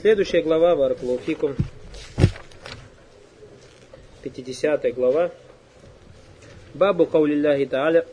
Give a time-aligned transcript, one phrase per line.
[0.00, 1.54] Следующая глава Варклауфикум.
[4.22, 5.30] 50 глава.
[6.74, 8.06] Бабу Каулиллахи Тааля.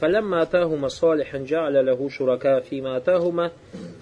[0.00, 3.50] فلما أتاهما صالحا جعل له شركاء فيما أتاهما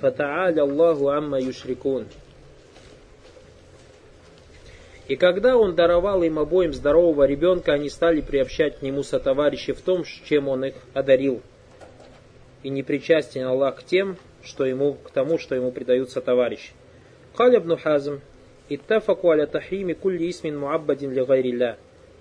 [0.02, 2.06] فتعالى الله عما يشركون
[5.08, 9.80] И когда он даровал им обоим здорового ребенка, они стали приобщать к нему сотоварищи в
[9.80, 11.40] том, чем он их одарил.
[12.62, 16.71] И не причастен Аллах к тем, что ему, к тому, что ему предаются товарищи.
[17.35, 18.21] Каля ибн Хазм,
[18.69, 21.77] иттафаку аля тахрими кулли исмин муаббадин ли гайрилля,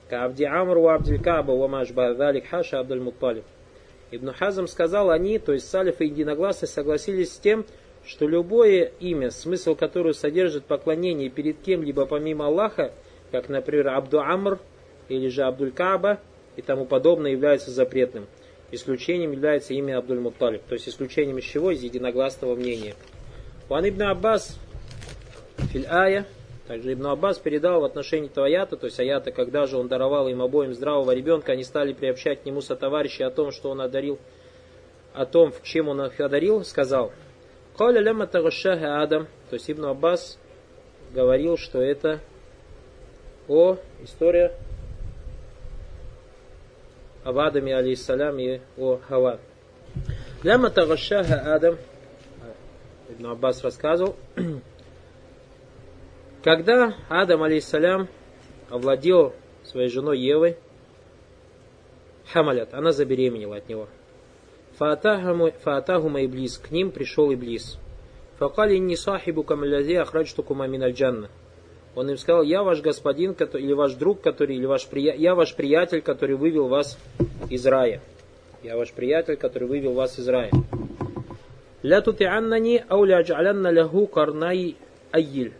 [0.09, 2.15] ка амру абдиль каба ва машба
[2.49, 3.45] хаша абдуль мутталиб.
[4.13, 7.65] Ибн Хазм сказал, они, то есть салиф и единогласно согласились с тем,
[8.05, 12.93] что любое имя, смысл которого содержит поклонение перед кем-либо помимо Аллаха,
[13.31, 14.59] как, например, Абду Амр
[15.09, 16.21] или же Абдуль Кааба
[16.57, 18.27] и тому подобное, является запретным.
[18.73, 21.71] Исключением является имя Абдуль Мутталиб, то есть исключением из чего?
[21.71, 22.95] Из единогласного мнения.
[23.69, 24.59] Ван Ибн Аббас
[25.73, 26.27] Филь Ая,
[26.67, 30.27] также Ибн Аббас передал в отношении этого аята, то есть аята, когда же он даровал
[30.29, 34.19] им обоим здравого ребенка, они стали приобщать к нему сотоварищи о том, что он одарил,
[35.13, 37.13] о том, в чем он их одарил, сказал,
[37.77, 40.39] Каля тагашаха Адам, то есть Ибн Аббас
[41.13, 42.21] говорил, что это
[43.49, 44.55] о история
[47.25, 49.39] об Адаме, алейхиссалям, и о Хава.
[50.43, 51.77] Лямма тагашаха Адам,
[53.09, 54.17] Ибн Аббас рассказывал,
[56.43, 58.09] когда Адам, алейхиссалям,
[58.71, 59.35] овладел
[59.65, 60.57] своей женой Евой,
[62.33, 63.89] Хамалят, она забеременела от него.
[64.79, 67.79] Фаатахума Иблис, к ним пришел Иблис.
[68.39, 71.29] Факали не сахибу камалязи ахраджтукума миналь джанна.
[71.95, 75.15] Он им сказал, я ваш господин, который, или ваш друг, который, или ваш прия...
[75.15, 76.99] я ваш приятель, который вывел вас
[77.51, 78.01] из рая.
[78.63, 80.51] Я ваш приятель, который вывел вас из рая.
[81.83, 84.77] Ля тутианнани ау ля аджалянна ляху карнай
[85.11, 85.53] айиль.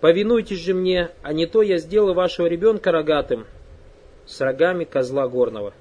[0.00, 3.46] Повинуйтесь же мне, а не то я сделаю вашего ребенка рогатым,
[4.26, 5.72] с рогами козла горного.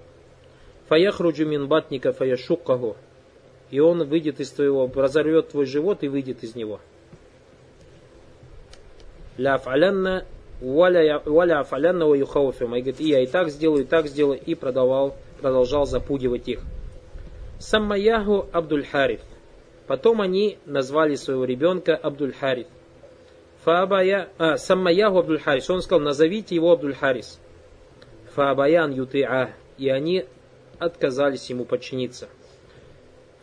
[0.88, 2.96] Фаяхруджу мин батника фаяшуккаху.
[3.72, 6.80] И он выйдет из твоего, разорвет твой живот и выйдет из него.
[9.38, 10.26] Ля афалянна
[10.62, 12.76] валя афалянна ва юхауфим.
[12.76, 16.62] И говорит, и я и так сделаю, и так сделаю, и продолжал, продолжал запугивать их.
[17.60, 19.22] Саммаяху Абдуль Хариф.
[19.88, 22.68] Потом они назвали своего ребенка Абдуль Хариф.
[23.64, 25.70] Фаабая, а, Саммаяху Абдуль Харис.
[25.70, 27.40] Он сказал, назовите его Абдуль Харис.
[28.34, 29.52] Фаабаян юти'а.
[29.78, 30.26] И они
[30.80, 32.28] отказались ему подчиниться.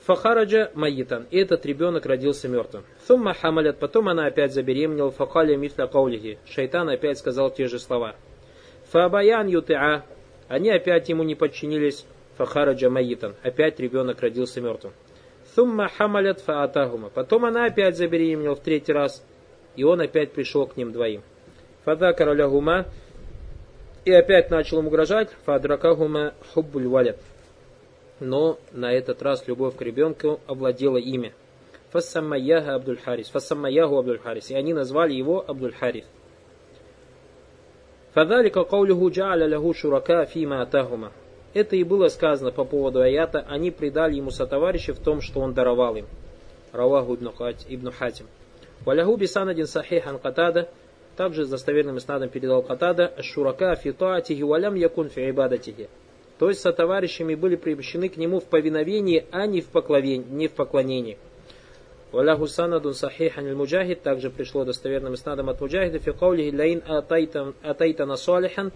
[0.07, 1.27] Фахараджа Маитан.
[1.31, 2.85] И этот ребенок родился мертвым.
[3.07, 3.79] Сумма Хамалят.
[3.79, 5.11] Потом она опять забеременела.
[5.11, 6.39] Фахаля мифля каулихи.
[6.47, 8.15] Шайтан опять сказал те же слова.
[8.91, 10.05] Фаабаян юти'а.
[10.49, 12.05] Они опять ему не подчинились.
[12.37, 13.35] Фахараджа Маитан.
[13.43, 14.93] Опять ребенок родился мертвым.
[15.55, 17.09] Сумма Хамалят фаатахума.
[17.09, 19.25] Потом она опять забеременела в третий раз.
[19.77, 21.23] И он опять пришел к ним двоим.
[21.85, 22.87] Фада королягума
[24.05, 25.31] и опять начал им угрожать.
[25.47, 27.19] Фадракагума хуббуль валят.
[28.21, 31.33] Но на этот раз любовь к ребенку овладела имя.
[31.91, 33.29] Фассаммаяха Абдуль Харис.
[33.29, 34.51] Фассаммаяху Абдуль Харис.
[34.51, 36.05] И они назвали его Абдуль Харис.
[38.13, 41.13] Фадалика каулюху джааля лягу шурака фима атахума.
[41.53, 43.45] Это и было сказано по поводу аята.
[43.49, 46.07] Они предали ему сотоварища в том, что он даровал им.
[46.73, 48.27] Раваху ибн Хатим.
[48.85, 50.69] Валяху бисанадин сахихан катада,
[51.17, 55.89] также с достоверным иснадом передал Катада, шурака фи таатихи валям якун фи ибадатихи.
[56.39, 60.27] То есть сотоварищами были приобщены к нему в повиновении, а не в, поклонении.
[60.31, 61.19] Не в поклонении.
[62.13, 68.73] Валяху санадун сахихан муджахид, также пришло достоверным иснадом от муджахида, фи каулихи лаин атайтана салихан,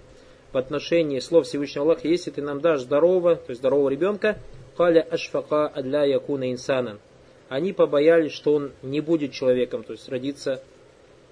[0.53, 4.39] в отношении слов Всевышнего Аллаха, если ты нам дашь здорового, то есть здорового ребенка,
[4.77, 7.01] каля ашфака адля якуна инсанан
[7.49, 10.63] они побоялись, что он не будет человеком, то есть родится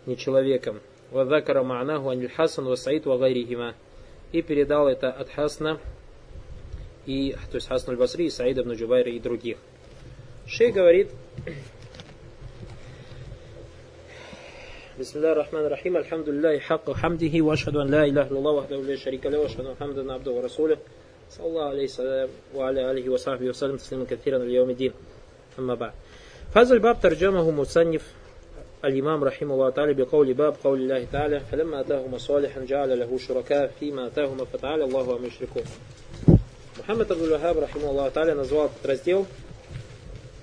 [0.07, 0.81] не человеком.
[1.11, 3.75] Вадакара ма'наху аниль хасан ва саид ва гайрихима.
[4.33, 5.79] И передал это от Хасна,
[7.06, 9.58] и, то есть Хасан аль-Басри, и Саида ибн Джубайра и других.
[10.48, 11.10] Шей говорит,
[15.00, 18.78] بسم الله الرحمن الرحيم الحمد لله حق حمده واشهد ان لا اله الا الله وحده
[18.82, 20.78] لا شريك له واشهد ان محمدا عبده ورسوله
[21.30, 24.92] صلى الله عليه وسلم وعلى اله وصحبه وسلم تسليما كثيرا اليوم الدين
[25.60, 25.92] اما بعد
[26.56, 28.14] هذا الباب ترجمه مصنف
[28.86, 33.72] الإمام رحمه الله تعالى بقول باب قول الله تعالى فلما أتاهما صالحا جعل له شركاء
[33.80, 35.64] فيما أتاهما فتعالى الله عما يشركون
[36.87, 39.27] Мухаммад Абдул Вахаб, рахиму Аллаху Таля, назвал этот раздел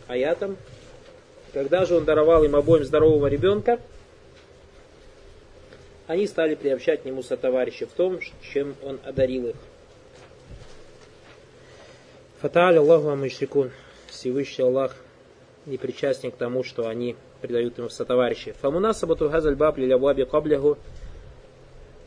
[0.09, 0.57] аятом,
[1.53, 3.79] когда же он даровал им обоим здорового ребенка,
[6.05, 9.55] они стали приобщать к нему сотоварища в том, чем он одарил их.
[12.41, 13.71] Фата'аля Аллаху Амишрикун.
[14.07, 14.97] Всевышний Аллах
[15.65, 18.53] не причастен к тому, что они предают ему сотоварищи.
[18.59, 19.77] Фамунасабату газаль баб
[20.29, 20.77] каблягу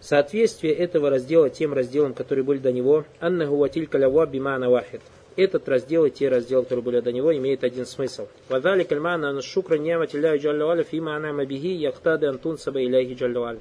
[0.08, 5.00] Соответствие этого раздела тем разделам, которые были до него, аннаху ватиль калява бимана вахид.
[5.34, 8.28] Этот раздел и те разделы, которые были до него, имеют один смысл.
[8.48, 13.58] Вадали кальмана на шукра нямати ляхи джаллаваля фима анама биги яхтады антун саба иляхи джаллаваля.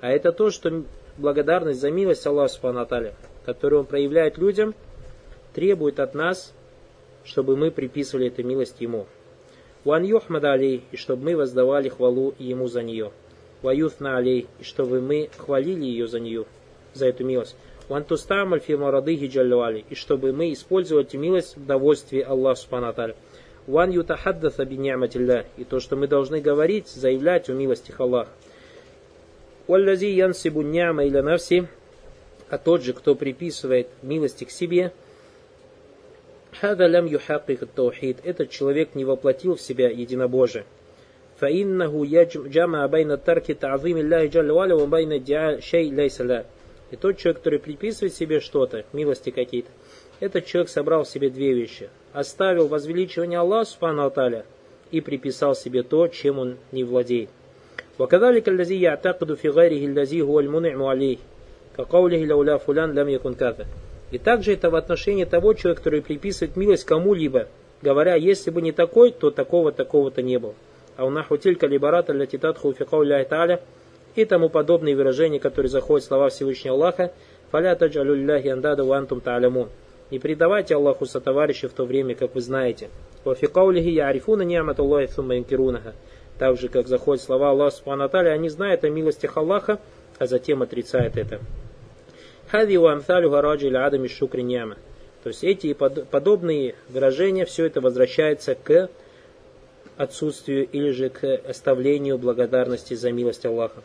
[0.00, 0.82] А это то, что
[1.18, 2.88] благодарность за милость Аллаха Субхану
[3.44, 4.74] которую Он проявляет людям,
[5.52, 6.54] требует от нас,
[7.22, 9.04] чтобы мы приписывали эту милость Ему.
[9.84, 13.12] Ван юхмада алей, и чтобы мы воздавали хвалу Ему за нее.
[13.62, 16.44] Ваюфна алей, и чтобы мы хвалили ее за нее,
[16.94, 17.56] за эту милость.
[17.88, 23.14] Ван тустамаль фи марадыхи джаллюали, и чтобы мы использовали эту милость в довольстве Аллаха Субхану
[23.66, 24.76] Ван ютахаддаса би
[25.56, 28.30] и то, что мы должны говорить, заявлять о милости Аллаха.
[29.66, 31.66] Валлази янсибу няма или навси,
[32.48, 34.92] а тот же, кто приписывает милости к себе,
[36.60, 38.18] Хада лям юхакик таухид.
[38.24, 40.64] Этот человек не воплотил в себя единобожие.
[41.37, 42.05] فإنه
[42.35, 46.45] جمع بين ترك تعظيم الله جل وعلا وبين ادعاء شيء ليس له.
[46.91, 49.69] И тот человек, который приписывает себе что-то, милости какие-то,
[50.19, 51.89] этот человек собрал в себе две вещи.
[52.13, 54.45] Оставил возвеличивание Аллаха Субхану Аталя
[54.91, 57.29] и приписал себе то, чем он не владеет.
[57.99, 61.17] وكذلك الذي يعتقد في غيره الذي هو المنعم عليه
[61.77, 63.67] كقوله لولا فلان لم يكن كذا
[64.11, 67.47] и также это в отношении того человека, который приписывает милость кому-либо,
[67.81, 70.53] говоря, если бы не такой, то такого, такого-то не было.
[70.96, 73.60] А у наху тилька либарата ля титатху фикау та'аля
[74.14, 77.12] и тому подобные выражения, которые заходят в слова Всевышнего Аллаха,
[77.50, 79.68] фаля таджалюлляхи андада вантум та'алямун.
[80.10, 82.88] Не предавайте Аллаху сотоварища в то время, как вы знаете.
[83.24, 85.94] Вафикаулихи ярифуна ниамат Аллахи сумма инкирунаха.
[86.38, 89.80] Так же, как заходят слова Аллаха Субхану они знают о милостях Аллаха,
[90.18, 91.40] а затем отрицают это.
[92.48, 94.46] Хади у амсалю гараджи адами шукри.
[95.22, 98.88] То есть эти подобные выражения, все это возвращается к
[99.97, 103.81] отсутствию или же к оставлению благодарности за милость Аллаха.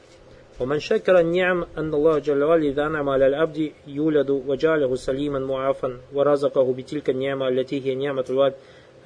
[0.58, 6.00] ومن شكر النعم أن الله جل وعلا إذا أنعم على العبد يولد وجعله سليما معافا
[6.14, 8.54] ورزقه بتلك النعمة التي هي نعمة الوالد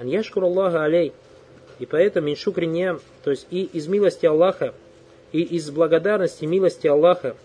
[0.00, 1.10] أن يشكر الله عليه
[1.80, 4.74] И поэтому min шукри ням, то есть и из милости Аллаха,
[5.32, 7.36] и из благодарности милости Аллаха,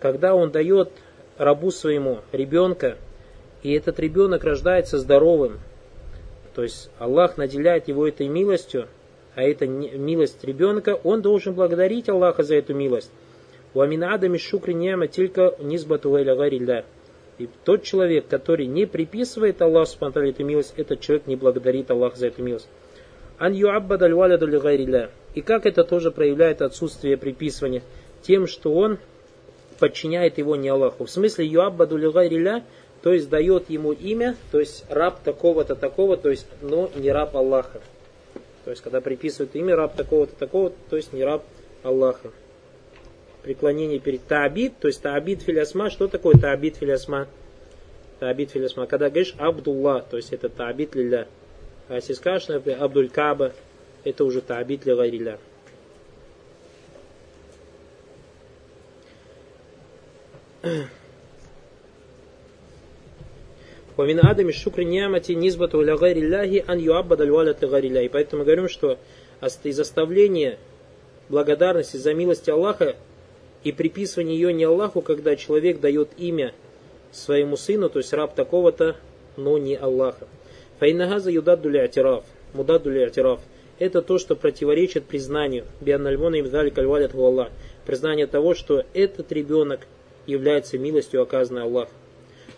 [0.00, 0.90] когда Он дает
[1.36, 2.96] рабу своему ребенка,
[3.62, 5.60] и этот ребенок рождается здоровым.
[6.54, 8.88] То есть Аллах наделяет его этой милостью,
[9.35, 13.11] а это милость ребенка, он должен благодарить Аллаха за эту милость.
[13.73, 16.85] Уамин адами шукри няма только низбату гарилля.
[17.37, 22.17] И тот человек, который не приписывает Аллаху Субтитры эту милость, этот человек не благодарит Аллаха
[22.17, 22.67] за эту милость.
[23.37, 24.01] Ан юаббад
[25.35, 27.81] И как это тоже проявляет отсутствие приписывания?
[28.23, 28.97] Тем, что он
[29.79, 31.05] подчиняет его не Аллаху.
[31.05, 32.65] В смысле юаббаду лигайриля,
[33.01, 37.37] то есть дает ему имя, то есть раб такого-то, такого, то есть, но не раб
[37.37, 37.79] Аллаха.
[38.69, 41.43] То есть, когда приписывают имя раб такого-то, такого, то есть не раб
[41.81, 42.29] Аллаха.
[43.41, 47.27] Преклонение перед таабид, то есть таабид филясма, что такое таабид филясма?
[48.19, 48.85] Таабид филясма.
[48.85, 51.27] Когда говоришь Абдулла, то есть это таабид лилля.
[51.87, 53.53] А если скажешь, например, Абдуль Каба,
[54.03, 55.39] это уже таабид ли гайрилля.
[63.99, 65.95] Вамин адами шукри ниамати низбату ля
[66.67, 68.97] ан юаббад аль валят И поэтому мы говорим, что
[69.65, 70.57] из оставления
[71.27, 72.95] благодарности за милость Аллаха
[73.65, 76.53] и приписывание ее не Аллаху, когда человек дает имя
[77.11, 78.95] своему сыну, то есть раб такого-то,
[79.35, 80.29] но не Аллаха.
[80.79, 83.41] Файнагаза юдадду атираф, мудадду атираф.
[83.79, 85.65] Это то, что противоречит признанию.
[85.81, 87.49] Бианнальмона им дали кальвалят Аллах.
[87.85, 89.81] Признание того, что этот ребенок
[90.25, 91.91] является милостью, оказанной Аллаху.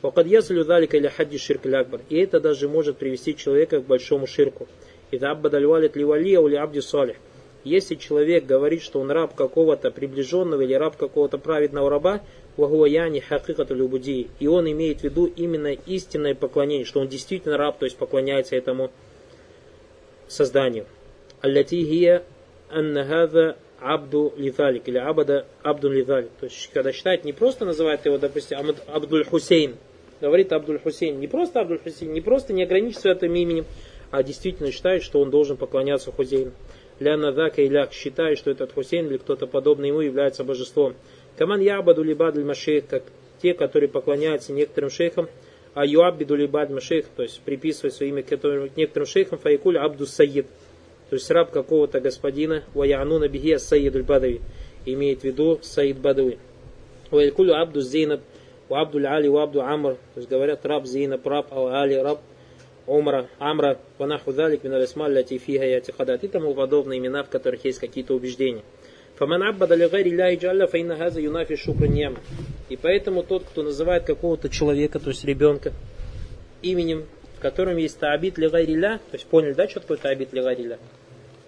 [0.01, 2.01] Вакад ясалю далика или хадди ширк акбар.
[2.09, 4.67] И это даже может привести человека к большому ширку.
[5.11, 7.17] Это аббадаль валит ли валия или абди салих.
[7.63, 12.21] Если человек говорит, что он раб какого-то приближенного или раб какого-то праведного раба,
[12.57, 17.77] вагуаяни хакикату любуди, и он имеет в виду именно истинное поклонение, что он действительно раб,
[17.77, 18.89] то есть поклоняется этому
[20.27, 20.87] созданию.
[21.41, 22.23] Аллати хия
[22.71, 26.29] анна Абду Литалик или Абада Абду Литалик.
[26.39, 29.75] То есть, когда считает, не просто называет его, допустим, Абдуль Хусейн,
[30.21, 33.65] говорит Абдуль Хусейн, не просто Абдуль Хусейн, не просто не ограничивается этим именем,
[34.11, 36.51] а действительно считает, что он должен поклоняться Хусейну.
[36.99, 40.93] Ляна Дака Иляк считает, что этот Хусейн или кто-то подобный ему является божеством.
[41.37, 43.03] Каман Ябаду Либадль Машейх, как
[43.41, 45.27] те, которые поклоняются некоторым шейхам,
[45.73, 50.45] а Юабиду Либадль Машейх, то есть приписывая свое имя к некоторым шейхам, Файкуль Абду Саид–
[51.11, 54.39] то есть раб какого-то господина, ваянуна бихия саидуль бадави,
[54.85, 56.39] имеет в виду саид бадави.
[57.11, 58.21] Ваякулю абду зейнаб,
[58.75, 62.19] абдуль али, у абду амр, то есть говорят раб зейнаб, раб ал али, раб
[62.87, 68.15] Омра, Амра, Ванаху Далик, Миналисмаль, Латифиха, Ятихадат и тому подобные имена, в которых есть какие-то
[68.15, 68.63] убеждения.
[69.15, 71.87] Фаман аббада лигари ляхи джалля фаинна газа юнафи шукра.
[72.69, 75.73] И поэтому тот, кто называет какого-то человека, то есть ребенка,
[76.63, 77.05] именем,
[77.37, 80.77] в котором есть таабит лигари ля, то есть поняли, да, что такое таабит лигари ля?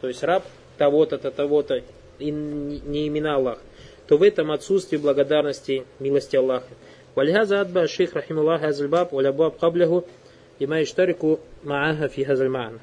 [0.02, 0.44] То есть раб
[0.78, 1.82] того-то, то того-то,
[2.20, 3.60] и не имена Аллах,
[4.08, 6.68] то в этом отсутствие благодарности милости Аллаха.
[7.16, 10.06] Вальхаза адба шейх рахимуллах хазальбаб, валябаб каблягу,
[10.60, 12.80] лима иштарику мааха фи хазальмаана.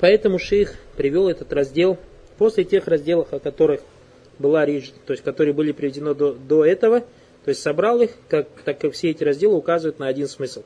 [0.00, 1.98] Поэтому шейх привел этот раздел
[2.38, 3.80] после тех разделов, о которых
[4.38, 8.48] была речь, то есть которые были приведены до, до этого, то есть собрал их, как,
[8.64, 10.62] так как все эти разделы указывают на один смысл.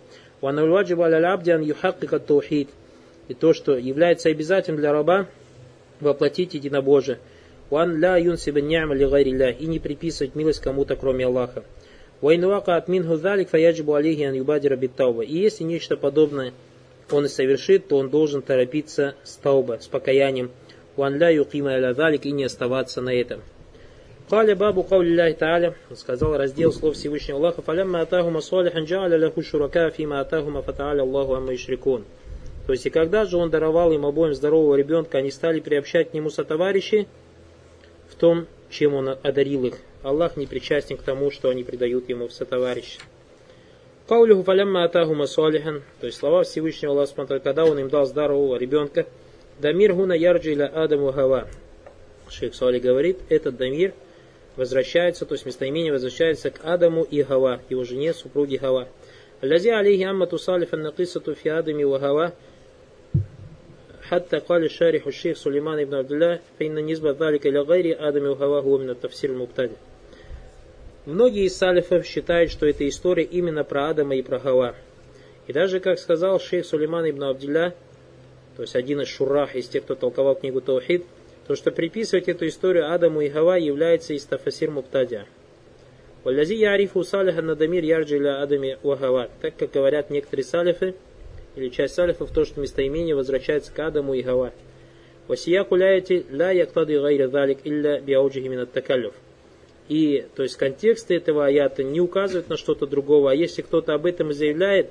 [3.29, 5.27] И то, что является обязательным для раба
[6.01, 7.19] воплотить единобожие.
[7.71, 7.75] И
[9.67, 11.65] не приписывать милость кому-то, кроме Аллаха.
[15.23, 16.53] И если нечто подобное
[17.11, 20.51] он и совершит, то он должен торопиться с тауба, с покаянием.
[20.97, 23.43] Ван ля юкима и не оставаться на этом.
[24.29, 29.89] Каля бабу Аллахи Тааля, сказал раздел слов Всевышнего Аллаха, фалямма атахума салихан джааля ляху шурака
[29.91, 32.05] фима атахума фатааля Аллаху амма ишрикун.
[32.67, 36.15] То есть и когда же он даровал им обоим здорового ребенка, они стали приобщать к
[36.15, 37.07] нему сотоварищей
[38.09, 39.75] в том, чем он одарил их.
[40.06, 43.00] Аллах не причастен к тому, что они предают ему в сотоварищи.
[44.08, 49.06] Каулюху фалямма атахума салихан, то есть слова Всевышнего Аллаха, когда он им дал здорового ребенка,
[49.60, 51.48] дамир гуна ярджи иля адаму гава.
[52.30, 53.94] Шейх Суали говорит, этот дамир
[54.56, 58.88] возвращается, то есть местоимение возвращается к Адаму и Гава, его жене, супруге Гава.
[59.42, 62.34] Аллази алейхи аммату салифан накисату фи Адами ва Гава,
[64.12, 68.60] حتى قال الشارح الشيخ سليمان بن عبد الله فإن نسبة ذلك إلى غير آدم وهوا
[68.60, 69.76] هو من التفسير المبتدئ.
[71.07, 74.75] Многие из салифов считают, что эта история именно про Адама и про Хава.
[75.47, 77.77] И даже, как сказал шейх Сулейман ибн Абдилля,
[78.57, 81.05] то есть один из шурах, из тех, кто толковал книгу Таухид,
[81.47, 85.27] то, что приписывать эту историю Адаму и Хава является из тафасир Муптадия.
[86.25, 89.31] Валязи ярифу салиха надамир ярджиля Адами Вахава.
[89.41, 90.97] Так как говорят некоторые салифы,
[91.55, 94.53] или часть салифов, то, что местоимение возвращается к Адаму и Хава.
[95.29, 99.15] Васия куляйти ля яктады гайра залик илля биауджихи минат такалюф.
[99.89, 104.07] И, то есть, контекст этого аята не указывает на что-то другого, а если кто-то об
[104.07, 104.91] этом заявляет,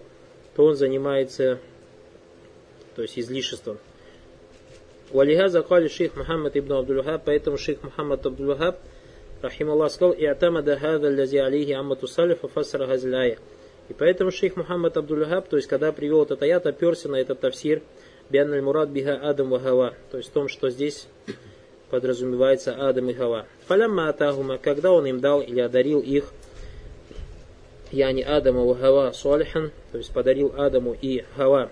[0.56, 1.60] то он занимается,
[2.96, 3.78] то есть, излишеством.
[5.12, 8.80] Валиха закали шейх Мухаммад ибн Абдулхаб, поэтому шейх Мухаммад Абдулхаб,
[9.42, 13.38] рахим Аллах, сказал, и атамада хада лязи алейхи аммату салифа фасара газляя.
[13.90, 17.82] И поэтому шейх Мухаммад Абдулхаб, то есть, когда привел этот аят, оперся на этот тавсир,
[18.30, 21.08] биан мурад биха адам вахава, то есть, в том, что здесь
[21.89, 23.46] подразумевается Адам и Хава.
[23.68, 26.32] Фалямма атахума, когда он им дал или одарил их,
[27.92, 31.70] я не Адама и Хава Салихан, то есть подарил Адаму и Хава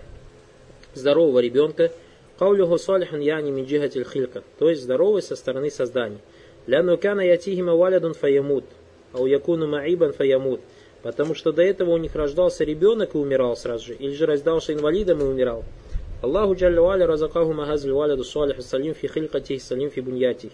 [0.93, 1.91] здорового ребенка,
[2.37, 2.77] Каулюху
[3.19, 6.19] я не минджихатель хилька, то есть здоровый со стороны создания.
[6.65, 8.65] Ляну кана ятихима валядун фаямут,
[9.11, 10.61] а у якуну маибан фаямут.
[11.03, 14.73] Потому что до этого у них рождался ребенок и умирал сразу же, или же рождался
[14.73, 15.65] инвалидом и умирал.
[16.23, 20.53] Аллаху Джалля Валя разакаху махазль валяду салих салим фи хилькатихи салим фи буньятихи.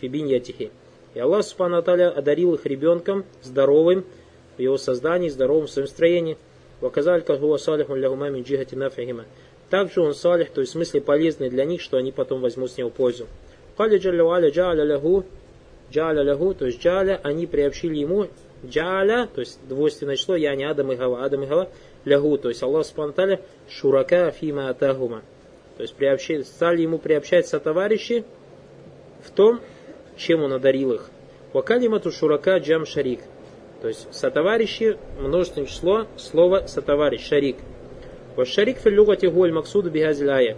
[0.00, 0.70] Фи биньятихи.
[1.12, 4.06] И Аллах Субхану одарил их ребенком здоровым
[4.56, 6.38] в его создании, здоровым в своем строении.
[6.80, 8.74] Ваказалька хуа салихун лягума мин джихати.
[9.68, 12.78] Также он салих, то есть в смысле полезный для них, что они потом возьмут с
[12.78, 13.26] него пользу.
[13.76, 15.26] Кали Джалля Валя джа'аля лягу,
[15.90, 18.28] джа'аля лягу, то есть джа'аля, они приобщили ему
[18.64, 21.68] джа'аля, то есть двойственное число, я не Адам и Гава, Адам и Гава,
[22.04, 25.22] лягу, то есть Аллах Субтитры шурака фима атахума.
[25.76, 28.24] То есть приобщать, стали ему приобщать сотоварищи
[29.24, 29.60] в том,
[30.16, 31.10] чем он одарил их.
[31.52, 33.20] Вакалимату шурака джам шарик.
[33.80, 37.56] То есть сотоварищи, множественное число, слово сотоварищ, шарик.
[38.36, 40.56] Вот шарик филлюгати гуаль максуду бигазиляя.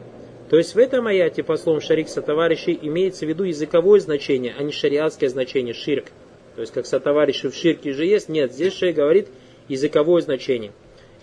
[0.50, 4.62] То есть в этом аяте, по словам шарик сотоварищей, имеется в виду языковое значение, а
[4.62, 6.06] не шариатское значение, ширк.
[6.54, 9.28] То есть как сотоварищи в ширке же есть, нет, здесь шейх говорит
[9.68, 10.72] языковое значение.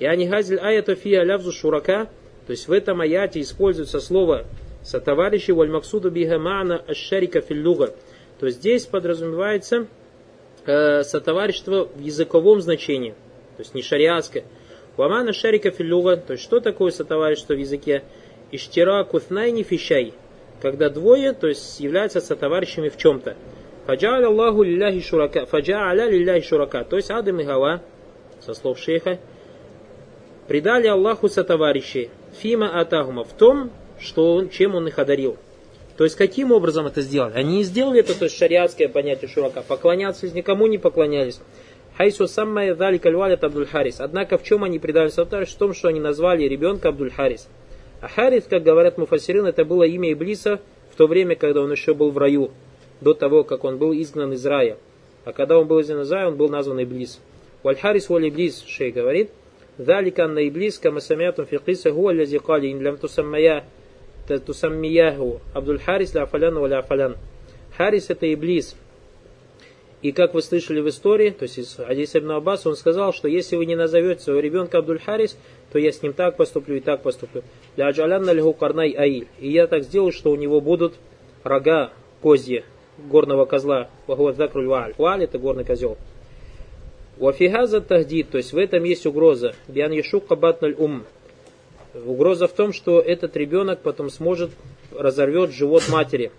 [0.02, 2.10] И газель аята фия лявзу шурака,
[2.48, 4.46] то есть в этом аяте используется слово
[4.82, 7.94] сотоварищи валь максуду биха ма'на ашшарика филлюга.
[8.40, 9.86] То есть здесь подразумевается
[10.66, 13.12] э, сотоварищество в языковом значении,
[13.58, 14.44] то есть не шариатское.
[14.98, 18.02] Вамана шарика филлюга, то есть что такое сотоварищество в языке?
[18.52, 20.16] Иштира кутнайни фищай,
[20.64, 23.36] когда двое, то есть являются сотоварищами в чем-то.
[23.86, 27.84] Фаджа'аля Аллаху лилляхи шурака, фаджа'аля лилляхи шурака, то есть Адам и Гава,
[28.40, 29.20] со слов шейха,
[30.52, 32.10] предали Аллаху сотоварищей,
[32.42, 35.38] фима атахума, в том, что он, чем он их одарил.
[35.96, 37.36] То есть, каким образом это сделали?
[37.36, 39.62] Они не сделали это, то есть, шариатское понятие шурака.
[39.66, 41.40] Поклоняться никому не поклонялись.
[41.96, 44.02] Хайсу самма дали кальвалят Абдуль Харис.
[44.02, 45.52] Однако в чем они предали Сатариш?
[45.52, 47.48] В том, что они назвали ребенка Абдуль Харис.
[48.02, 50.60] А Харис, как говорят муфасирин, это было имя Иблиса
[50.92, 52.52] в то время, когда он еще был в раю,
[53.00, 54.76] до того, как он был изгнан из рая.
[55.24, 57.22] А когда он был изгнан из рая, он был назван Иблис.
[57.64, 59.32] Валь Харис валь Иблис, шей говорит,
[59.81, 63.65] ذلك أن إبليس كما سمعتم في قصة هو الذي قال إن لم تسمياه
[64.29, 67.15] تسمياه عبد الحارس لا ولا فلان
[67.77, 68.75] Харис это Иблис.
[70.01, 73.29] И как вы слышали в истории, то есть из Адиса ибн Аббас, он сказал, что
[73.29, 75.37] если вы не назовете своего ребенка Абдуль Харис,
[75.73, 77.43] то я с ним так поступлю и так поступлю.
[77.77, 79.27] Для Аджалянна лиху карнай аиль.
[79.41, 80.95] И я так сделаю, что у него будут
[81.45, 82.65] рога козьи
[82.99, 83.91] горного козла.
[84.07, 84.95] Вахуадзакруль вааль.
[84.97, 85.99] Вааль это горный козел.
[87.22, 89.54] Уафигаза тахдид, то есть в этом есть угроза.
[89.68, 91.04] Биан ешука батналь ум.
[91.94, 94.50] Угроза в том, что этот ребенок потом сможет
[94.92, 96.32] разорвет живот матери.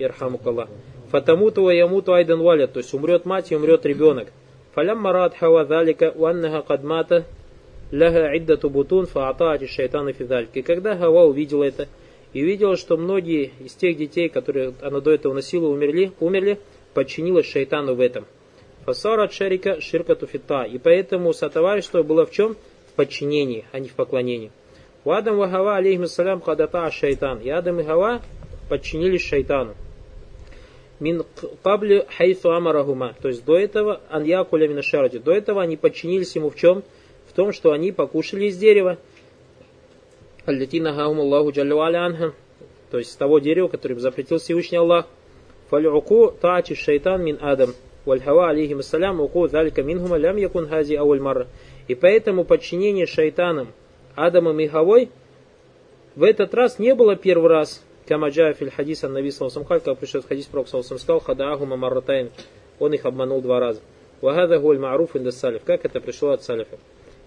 [0.00, 0.68] Ирхамукаллах.
[1.12, 4.32] Фатамуту ямуту айдан валя, то есть умрет мать и умрет ребенок.
[4.74, 7.24] Фалям марат хава залика уаннаха кадмата
[7.92, 10.50] ляха иддату бутун фаатаати шайтана фидальк.
[10.54, 11.86] И когда Хава увидела это,
[12.32, 16.58] и увидела, что многие из тех детей, которые она до этого носила, умерли, умерли
[16.92, 18.24] подчинилась шайтану в этом.
[18.84, 20.64] Фасарат шарика ширка туфита.
[20.64, 22.56] И поэтому сотоварищество было в чем?
[22.88, 24.50] В подчинении, а не в поклонении.
[25.04, 27.40] У Адам и Хава, алейхиссалям, кадата шайтан.
[27.40, 28.22] И Адам и Хава
[28.68, 29.74] подчинились шайтану.
[31.00, 31.24] Мин
[31.62, 33.14] кабли хайфу амарахума.
[33.20, 35.18] То есть до этого аньякуля минашаради.
[35.18, 36.82] До этого они подчинились ему в чем?
[37.28, 38.98] В том, что они покушали из дерева.
[40.44, 42.34] Аллатина Аллаху анха.
[42.90, 45.06] То есть с того дерева, который запретил Всевышний Аллах.
[45.70, 47.74] Фалюку таати шайтан мин адам.
[48.04, 51.46] Вальхава алейхим ассалям уку залика минхума лям якун хази ауль марра.
[51.88, 53.68] И поэтому подчинение шайтанам
[54.14, 55.10] Адамом и Хавой
[56.14, 57.82] в этот раз не было первый раз.
[58.06, 62.30] Камаджа филь хадис ан наби салсам как пришел хадис пророк салсам сказал хадаагу мамарратайн.
[62.78, 63.80] Он их обманул два раза.
[64.20, 65.62] Вагада гуль маруф инда салиф.
[65.64, 66.78] Как это пришло от салифа?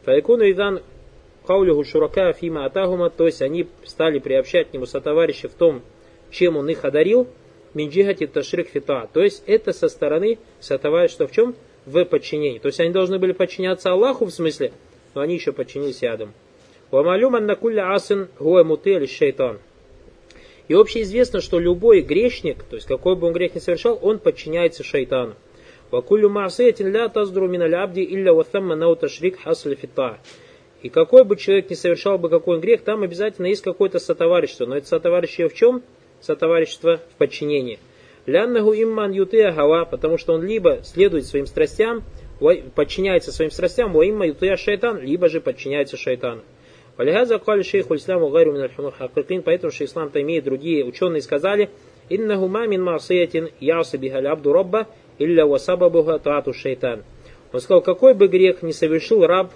[0.03, 0.81] Фаякуну идан
[1.47, 3.09] каулюху шурака фима атагума.
[3.09, 5.81] То есть они стали приобщать к нему сотоварища в том,
[6.29, 7.27] чем он их одарил
[7.75, 9.07] минджихати ташрик фита.
[9.13, 11.55] То есть это со стороны сотоварищества в чем?
[11.85, 12.59] В подчинении.
[12.59, 14.71] То есть они должны были подчиняться Аллаху в смысле,
[15.13, 16.33] но они еще подчинились Адаму.
[16.89, 19.59] Вамалюм анна кулля асин гуа мутель шайтан.
[20.67, 24.83] И общеизвестно, что любой грешник, то есть какой бы он грех ни совершал, он подчиняется
[24.83, 25.35] шайтану.
[25.91, 30.17] Вакулю маасиятин ля таздру миналь абди илля ватамма наута шрик хасль фита.
[30.81, 34.65] И какой бы человек ни совершал бы какой грех, там обязательно есть какое-то сотоварищество.
[34.65, 35.83] Но это сотоварищество в чем?
[36.21, 37.79] Сотоварищество в подчинении.
[38.25, 42.03] Ляннаху имман ютея гава, потому что он либо следует своим страстям,
[42.73, 46.41] подчиняется своим страстям, во имма ютея шайтан, либо же подчиняется шайтану.
[46.97, 51.21] Валихаза кали шейх исламу гайру мин аль хакикин, поэтому шейх ислам Тайми и другие ученые
[51.21, 51.69] сказали,
[52.09, 54.87] иннаху ма мин маасиятин ясы бихаль абду робба,
[55.19, 57.03] илля васабабуха таату шайтан.
[57.51, 59.51] Он сказал, какой бы грех не совершил раб,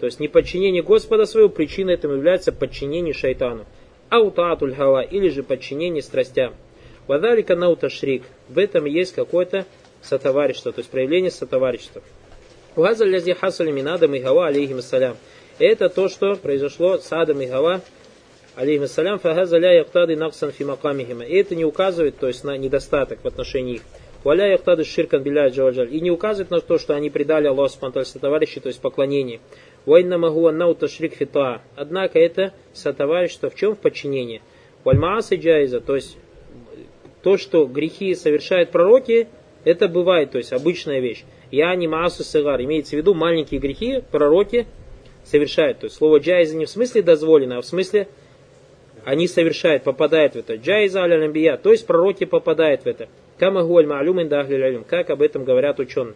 [0.00, 3.66] то есть неподчинение Господа своего, причиной этому является подчинение шайтану.
[4.10, 6.54] Аутаатуль хава, или же подчинение страстям.
[7.06, 8.22] Вадалика наута шрик.
[8.48, 9.66] В этом есть какое-то
[10.02, 12.02] сотоварищество, то есть проявление сотоварищества.
[12.76, 15.16] Угаза лязи хасали минадам и гава алейхим ассалям.
[15.58, 17.80] Это то, что произошло с Адом и Гава,
[18.54, 21.24] алейхиссалям, фагаза ля яктады наксан фи макамихима.
[21.24, 23.82] И это не указывает, то есть на недостаток в отношении их.
[24.24, 25.94] Валя яктады ширкан биля джаваджаль.
[25.94, 29.40] И не указывает на то, что они предали Аллаху Субтитры товарищи, то есть поклонение.
[29.88, 31.62] Вайна магуа наута шрик фита.
[31.74, 34.42] Однако это сотоварищество в чем в подчинении?
[34.84, 36.18] Вальмаасы джайза, то есть
[37.22, 39.28] то, что грехи совершают пророки,
[39.64, 41.24] это бывает, то есть обычная вещь.
[41.50, 44.66] Я не маасу сигар, имеется в виду маленькие грехи, пророки
[45.24, 45.78] совершают.
[45.78, 48.08] То есть слово джайза не в смысле дозволено, а в смысле
[49.06, 50.56] они совершают, попадают в это.
[50.56, 53.08] Джайза аля намбия, то есть пророки попадают в это.
[53.38, 54.18] Кама гуаль маалюм
[54.84, 56.14] как об этом говорят ученые.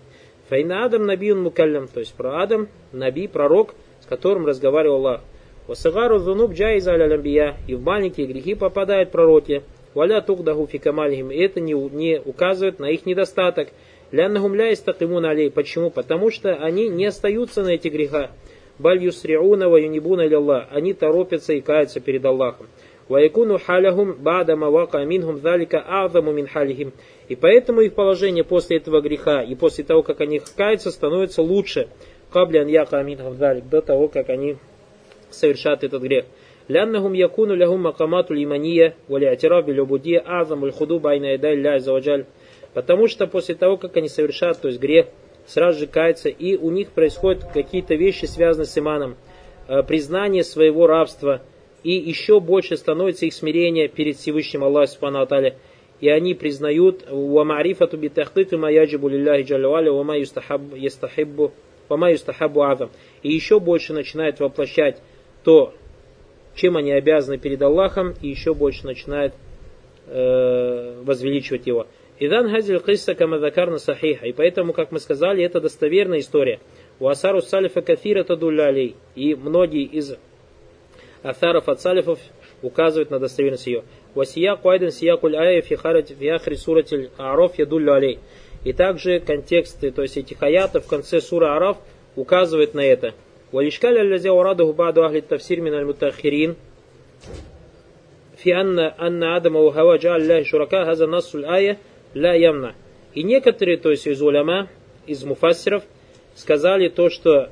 [0.49, 5.21] Файна Адам набиун мукаллям, то есть про Адам, наби, пророк, с которым разговаривал Аллах.
[5.69, 9.63] Васагару зунуб джайза аля намбия, и в маленькие грехи попадают пророки.
[9.95, 13.69] Валя тухдаху фикамалихим, и это не, не указывает на их недостаток.
[14.11, 15.51] Ляннахум ля истакимун алей.
[15.51, 15.91] Почему?
[15.91, 18.31] Потому что они не остаются на этих грехах.
[18.79, 20.67] Баль юсриуна ва юнибуна.
[20.71, 22.67] Они торопятся и каются перед Аллахом.
[23.10, 26.94] Ваякуну халяхум бада мавака минхум залика азаму мин халихим.
[27.30, 31.88] И поэтому их положение после этого греха и после того, как они каются, становится лучше.
[32.32, 33.70] Каблян яка минхум залик.
[33.70, 34.58] До того, как они
[35.30, 36.26] совершат этот грех.
[36.70, 42.26] لأنهم يكون لهم مقامات الإيمانية والاعتراف بالعبودية أعظم الخضوع بين يدي الله عز وجل.
[42.74, 45.08] Потому что после того, как они совершат, то есть грех,
[45.48, 49.16] сразу же каются, и у них происходят какие-то вещи, связанные с иманом,
[49.68, 51.42] э, признание своего рабства,
[51.83, 55.57] и еще больше становится их смирение перед Всевышним Аллахом Субхану Аталя.
[56.01, 61.53] И они признают «Вамарифату битахтыку маяджибу лилляхи джалюаля вама юстахаббу
[61.89, 62.91] вама юстахаббу адам».
[63.23, 65.01] И еще больше начинают воплощать
[65.45, 65.75] то,
[66.55, 69.35] чем они обязаны перед Аллахом, и еще больше начинают
[70.07, 71.87] э, возвеличивать его.
[72.19, 74.27] Идан хазил кисса камадакарна сахиха.
[74.27, 76.61] И поэтому, как мы сказали, это достоверная история.
[77.01, 78.97] У асару салифа кафира тадулялей.
[79.15, 80.17] И многие из
[81.23, 82.19] Атаров от салифов
[82.63, 83.85] указывает на достоверность ее.
[84.15, 86.11] Васия Куайден Сия Куль Ая Фихарат
[87.19, 88.19] Араф Ядуллю Алей.
[88.65, 91.79] И также контексты, то есть этих аятов в конце суры Араф
[92.17, 93.15] указывает на это.
[93.51, 96.57] Валишкаля Аллазя ураду Губаду Ахли Тавсир Миналь Мутахирин.
[98.37, 101.79] Фи Анна Анна Адама Ухаваджа Аллахи Шурака Хаза Насуль Ая
[102.15, 102.75] Ля Ямна.
[103.15, 104.69] И некоторые, то есть из уляма,
[105.07, 105.83] из муфассеров,
[106.35, 107.51] сказали то, что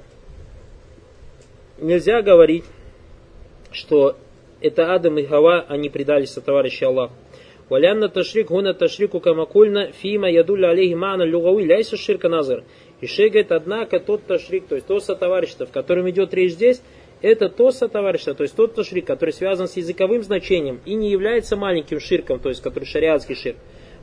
[1.79, 2.65] нельзя говорить
[3.73, 4.17] что
[4.61, 7.15] это Адам и Хава, они предались товарища Аллаху.
[7.71, 12.65] Валянна ташрик гуна ташрику камакульна фима ядулля алейхи ма'на люгауи ляйса ширка назар.
[13.01, 16.83] И Шей говорит, однако тот ташрик, то есть то сотоварищество, в котором идет речь здесь,
[17.23, 21.57] это то сотоварищество, то есть тот ташрик, который связан с языковым значением и не является
[21.57, 23.57] маленьким ширком, то есть который шариатский ширк.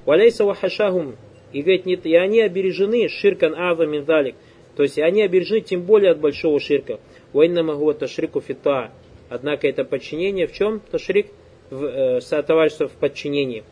[0.06, 1.17] Валяйса вахашахум.
[1.51, 4.36] И говорит, нет, и они обережены ширкан ава миндалик.
[4.77, 6.99] То есть они обережены тем более от большого ширка.
[7.34, 8.91] Вайна магуа ташрику фита.
[9.30, 10.80] Однако это подчинение в чем?
[10.80, 11.28] Ташрик
[11.70, 13.63] в э, сотоварищество в подчинении.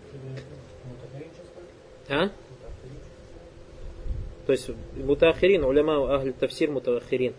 [2.10, 2.30] А?
[4.46, 7.34] То есть мутахирин, уляма ахль тавсир мутахирин.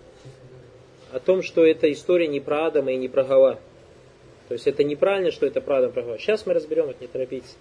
[1.13, 3.61] О том, что эта история не про Адама и не про Гава.
[4.49, 6.19] То есть это неправильно, что это про Адама и про Гава.
[6.19, 7.57] Сейчас мы разберем это, не торопитесь.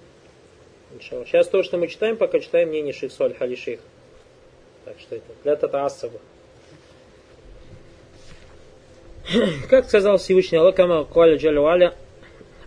[1.01, 3.81] Сейчас то, что мы читаем, пока читаем мнение Шейх Суаль Хали Шейх.
[4.85, 6.19] Так что это для Татаасаба.
[9.69, 11.65] Как сказал Всевышний Аллах, кама каля джалю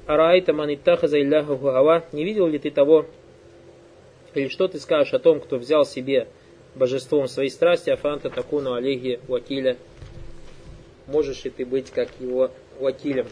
[0.06, 3.06] арайта ман иттахаза илляху гава, не видел ли ты того,
[4.34, 6.26] или что ты скажешь о том, кто взял себе
[6.74, 9.76] божеством своей страсти, афанта такуну алейхи вакиля.
[11.06, 13.26] Можешь ли ты быть как его вакилем?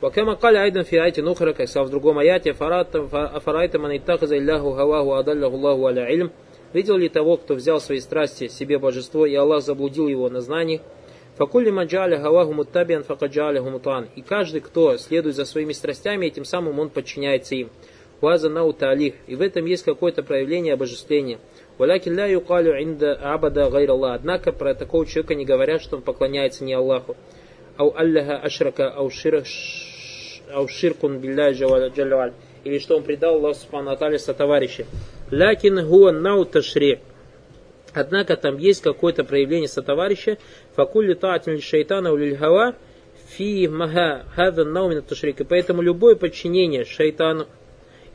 [0.00, 4.72] Вакама каля айдан фи айти нухра, как сказал в другом аяте, афарайта ман иттахаза илляху
[4.72, 6.30] гаваху адаллаху Аллаху аля.
[6.72, 10.80] Видел ли того, кто взял свои страсти себе божество, и Аллах заблудил его на знаниях?
[11.36, 14.08] Факулли маджаля гаваху муттабиан факаджаля хумутан.
[14.16, 17.70] И каждый, кто следует за своими страстями, этим самым он подчиняется им.
[18.20, 19.14] Ваза нау талих.
[19.26, 21.38] И в этом есть какое-то проявление обожествления.
[21.78, 26.64] Валякин ля юкалю инда абада гайр Однако про такого человека не говорят, что он поклоняется
[26.64, 27.16] не Аллаху.
[27.78, 29.08] Ау аллаха ашрака, ау
[30.68, 32.34] ширкун билля джалваль.
[32.64, 34.84] Или что он предал Аллаху Субхану сотоварища.
[35.30, 37.00] Лякин хуа нау ташрик.
[37.94, 40.38] Однако там есть какое-то проявление сотоварища.
[40.76, 42.74] Факулли таатин шайтана улильхава
[43.28, 45.40] фи мага хадан наумина тушрик.
[45.40, 47.46] И поэтому любое подчинение шайтану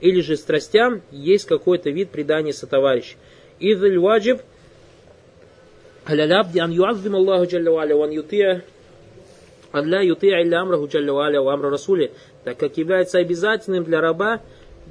[0.02, 3.16] или же страстям есть какой-то вид предания сотоварища.
[3.60, 4.42] Идаль ваджиб
[6.06, 8.64] алялабди ан юаззим Аллаху джалла валя ван ютия
[9.72, 12.12] Алля ютия илля амраху джалла валя амра расули.
[12.44, 14.42] Так как является обязательным для раба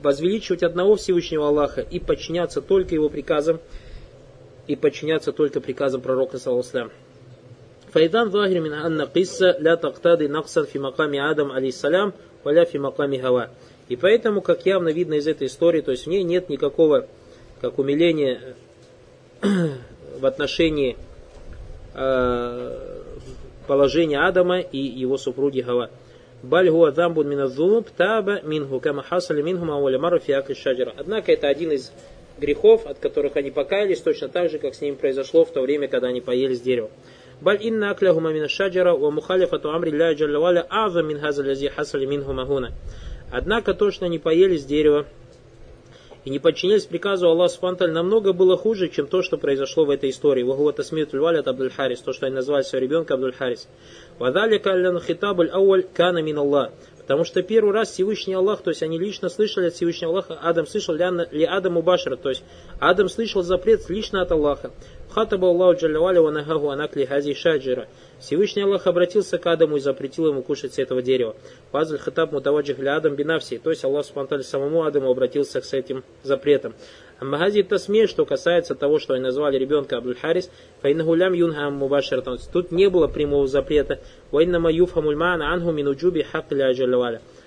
[0.03, 3.61] возвеличивать одного Всевышнего Аллаха и подчиняться только его приказам
[4.68, 6.90] и подчиняться только приказам пророка саллаху
[7.92, 12.14] فإذا ظاهر من أن قصة لا تقتضي نقصا في مقام آدم عليه السلام
[12.46, 13.48] ولا في مقام هوا
[13.90, 17.08] и поэтому, как явно видно из этой истории, то есть в ней нет никакого
[17.60, 18.56] как умиление
[19.42, 20.96] в отношении
[21.94, 22.78] э,
[23.68, 25.90] положения Адама и его супруги Гава.
[26.42, 30.94] Баль хуа дамбун миназунуб таба минху кама хасали минху мауля фиакли шаджара.
[30.98, 31.92] Однако это один из
[32.39, 35.89] грехов, от которых они покаялись, точно так же, как с ними произошло в то время,
[35.89, 36.91] когда они поели с дерева.
[37.41, 42.07] Баль инна акляхума мина шаджара ва мухалифату амри ля джаллаваля аза мин хаза лази хасали
[42.07, 42.73] минху магуна.
[43.31, 45.07] Однако то, что они поели с дерева,
[46.27, 50.11] и не подчинились приказу Аллаха Субтитры намного было хуже, чем то, что произошло в этой
[50.11, 50.43] истории.
[50.43, 53.69] Вахуа тасмитуль валят Абдуль Харис, то, что они назвали своего ребенка Абдуль Харис.
[54.19, 56.73] Вадалика аллан хитабуль ауаль кана мин Аллах.
[57.07, 60.67] Потому что первый раз Всевышний Аллах, то есть они лично слышали от Всевышнего Аллаха, Адам
[60.67, 62.43] слышал ли Адам Убашара, то есть
[62.81, 64.73] Адам слышал запрет лично от Аллаха.
[65.17, 67.89] Хатаба Аллаху Джаллаваля ва нахагу анакли хази шаджира.
[68.19, 71.35] Всевышний Аллах обратился к Адаму и запретил ему кушать с этого дерева.
[71.73, 73.57] Фазль хатаб мутаваджих для Адам бинавси.
[73.57, 76.75] То есть Аллах спонтанно самому Адаму обратился с этим запретом.
[77.19, 80.51] Аммагази тасме, что касается того, что они назвали ребенка Абдуль Харис,
[80.83, 82.23] файнагулям юнхам мубашир.
[82.53, 84.01] Тут не было прямого запрета.
[84.33, 86.45] Вайнама юфхамульман анху минуджуби хак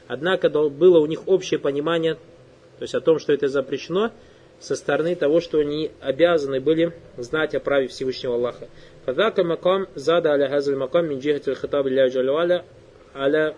[0.07, 4.09] Однако было у них общее понимание, то есть о том, что это запрещено,
[4.59, 8.67] со стороны того, что они обязаны были знать о праве Всевышнего Аллаха.
[9.05, 12.65] Фадака макам зада аля хазаль макам мин джихатил джалуаля
[13.15, 13.55] аля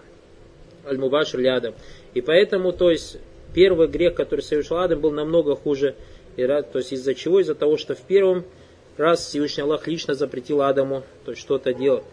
[0.85, 1.73] аль мубашир лядам.
[2.13, 3.17] И поэтому, то есть,
[3.53, 5.95] первый грех, который совершил Адам, был намного хуже.
[6.37, 7.39] И, то есть из-за чего?
[7.39, 8.45] Из-за того, что в первом
[8.97, 12.03] раз Всевышний Аллах лично запретил Адаму то есть что-то делать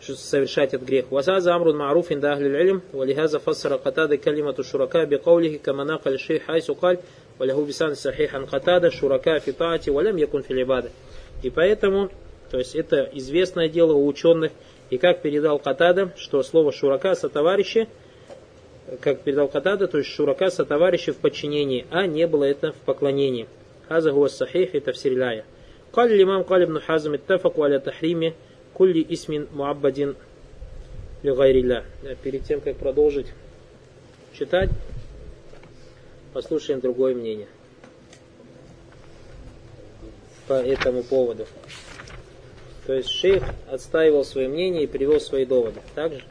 [0.00, 1.06] совершать этот грех.
[1.10, 6.44] Вазаза амрун маруф инда ахли илм, валихаза фассара катада калимату шурака бикаулихи камана каль шейх
[6.44, 7.00] хайсу каль,
[7.38, 10.90] Валяху бисан сахихан катада, шурака фитати, валям якун филибада.
[11.42, 12.10] И поэтому,
[12.50, 14.52] то есть это известное дело у ученых,
[14.90, 17.88] и как передал Катада, что слово шурака со товарищи,
[19.00, 22.76] как передал Катада, то есть шурака со товарищи в подчинении, а не было это в
[22.76, 23.48] поклонении.
[23.88, 25.44] Хаза гуа это и тафсирляя.
[25.92, 28.34] Кали лимам кали ибн хазам иттафаку аля тахриме
[28.74, 30.16] кулли исмин муаббадин
[31.22, 31.84] лигайрилля.
[32.22, 33.26] Перед тем, как продолжить
[34.38, 34.70] читать,
[36.36, 37.48] послушаем другое мнение
[40.46, 41.46] по этому поводу.
[42.86, 45.80] То есть шейх отстаивал свое мнение и привел свои доводы.
[45.94, 46.22] Также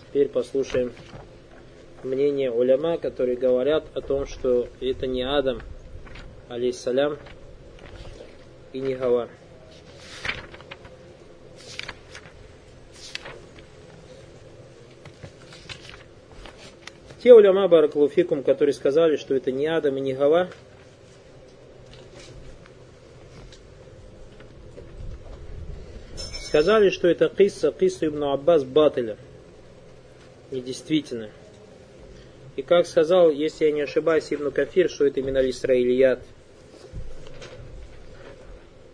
[0.00, 0.92] теперь послушаем
[2.02, 5.60] мнение уляма, которые говорят о том, что это не Адам,
[6.48, 7.16] алейсалям,
[8.72, 9.28] и не Гава.
[17.26, 20.48] Те уляма Баракалуфикум, которые сказали, что это не Адам и не Гава,
[26.14, 29.16] сказали, что это Кисса, Кисса ибн Аббас Батыля.
[30.52, 31.30] Недействительно.
[32.54, 36.20] И как сказал, если я не ошибаюсь, Ибн Кафир, что это именно Исраилият.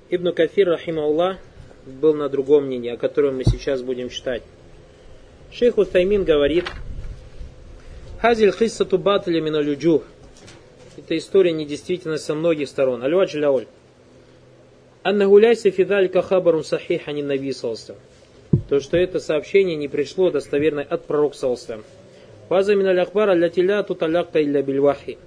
[0.08, 1.38] Ибн Кафир, рахима
[1.84, 4.42] был на другом мнении, о котором мы сейчас будем читать.
[5.52, 6.64] Шейх Утаймин говорит,
[8.21, 10.03] Хазиль хиссату батля миналюджух.
[10.97, 13.03] Эта история недействительна со многих сторон.
[13.03, 13.67] Аль-Вадж ляуль.
[15.03, 17.53] Анна гуляйся фидалька хабарун сахих ани наби
[18.69, 21.83] То, что это сообщение не пришло достоверно от пророка салстам.
[22.49, 25.17] Фаза миналь ахбар аллатиля туталякта илля бильвахи.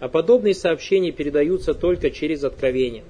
[0.00, 3.04] А подобные сообщения передаются только через откровение.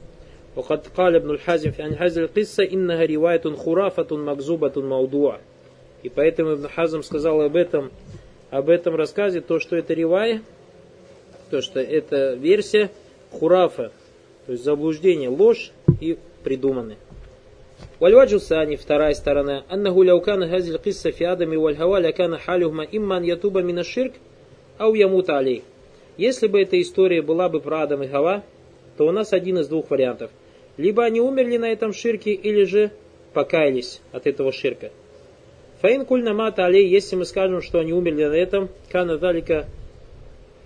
[0.57, 5.39] وقد قال ابن الحازم في أن هذه القصة إنها رواية خرافة مكذوبة موضوع.
[6.03, 7.91] И поэтому Ибн Хазм сказал об этом
[8.53, 10.41] об этом рассказе то, что это ривай,
[11.51, 12.91] то, что это версия
[13.31, 13.93] хурафа,
[14.47, 16.97] то есть заблуждение, ложь и придуманное.
[18.01, 23.17] والوجه الثاني вторая сторона أنه لو كان هذه القصة في آدم والهوى لكان حالهما إما
[23.17, 24.13] أن يتوب من الشرك
[24.81, 25.63] أو يموت عليه
[26.17, 28.43] Если бы эта история была бы про Адам и Хава,
[28.97, 30.33] то у нас один из двух вариантов.
[30.77, 32.91] Либо они умерли на этом ширке, или же
[33.33, 34.91] покаялись от этого ширка.
[35.84, 39.68] Фаин кульна мата алей, если мы скажем, что они умерли на этом, кана далика,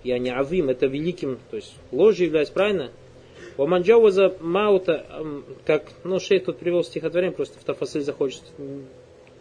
[0.04, 2.92] я не авим, это великим, то есть ложью является, правильно?
[3.56, 5.04] Ваманджауаза маута,
[5.66, 8.42] как, ну, шейх тут привел стихотворение, просто в тафасиль захочет,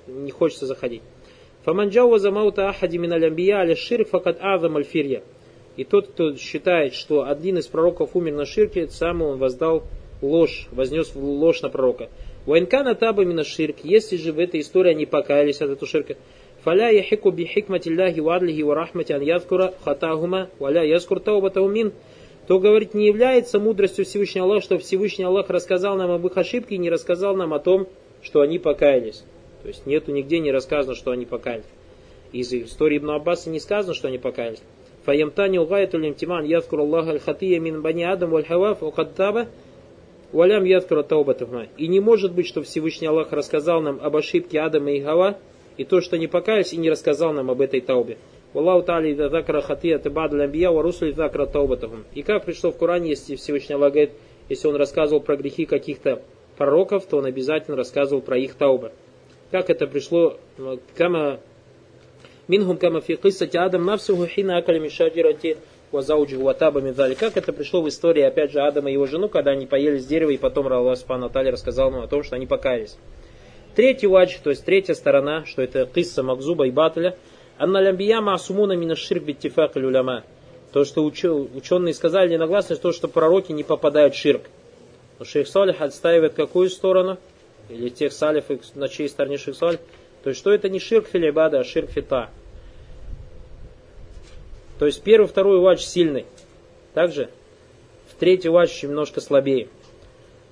[0.08, 1.04] не хочется заходить.
[1.62, 5.22] Фаманджауаза маута ахади мин алямбия аля ширк факат азам альфирья.
[5.76, 9.84] И тот, кто считает, что один из пророков умер на ширке, сам он воздал
[10.24, 12.10] ложь, вознес ложь на пророка.
[12.48, 16.16] Вайнкана таба мина ширк, если же в этой истории они покаялись от этого ширка,
[16.64, 21.92] фаля яхику би хикматилляхи вадлихи ва рахмати ан ядкура хатахума валя яскур таубатаумин,
[22.48, 26.76] то, говорит, не является мудростью Всевышнего Аллаха, что Всевышний Аллах рассказал нам об их ошибке
[26.76, 27.90] и не рассказал нам о том,
[28.22, 29.26] что они покаялись.
[29.64, 31.66] То есть нету нигде не рассказано, что они покаялись.
[32.32, 34.62] Из истории Ибн Аббаса не сказано, что они покаялись.
[35.04, 39.48] Фаямтани угайту лимтиман ядкур Аллаха аль-хатия мин бани Адам валь-хаваф укадтаба
[40.32, 41.68] Валям ядкара таубатахма.
[41.78, 45.38] И не может быть, что Всевышний Аллах рассказал нам об ошибке Адама и Гава,
[45.78, 48.18] и то, что не покаялись, и не рассказал нам об этой таубе.
[48.54, 52.06] Ta'ala ида закра хатия тебад лямбия ва русли закра таубатахум.
[52.14, 54.12] И как пришло в Коране, если Всевышний Аллах говорит,
[54.50, 56.22] если он рассказывал про грехи каких-то
[56.58, 58.92] пророков, то он обязательно рассказывал про их таубы.
[59.52, 60.38] Как это пришло,
[60.96, 61.40] кама
[62.48, 63.18] минхум кама фи
[63.58, 65.58] Адам навсуху хина акали мишаджирати
[65.92, 67.14] вазауджи ватаба медали.
[67.14, 70.06] Как это пришло в истории, опять же, Адама и его жену, когда они поели с
[70.06, 72.98] дерева, и потом Аллах Субхану рассказал нам о том, что они покаялись.
[73.76, 77.16] Третий вадж, то есть третья сторона, что это кисса Макзуба и Батля,
[77.60, 80.24] Анна лямбия маасумуна мина ширк биттифак уляма.
[80.74, 84.44] То, что ученые сказали единогласно, то, что пророки не попадают в ширк.
[85.18, 87.18] Но шейх Салих отстаивает какую сторону?
[87.70, 88.46] Или тех салиф,
[88.76, 89.80] на чьей стороне шейх Салих?
[90.24, 92.30] То есть, что это не ширк филибада, а ширк фита.
[94.80, 96.26] То есть первый, второй вач сильный.
[96.94, 97.30] Также
[98.10, 99.68] в третий вач немножко слабее.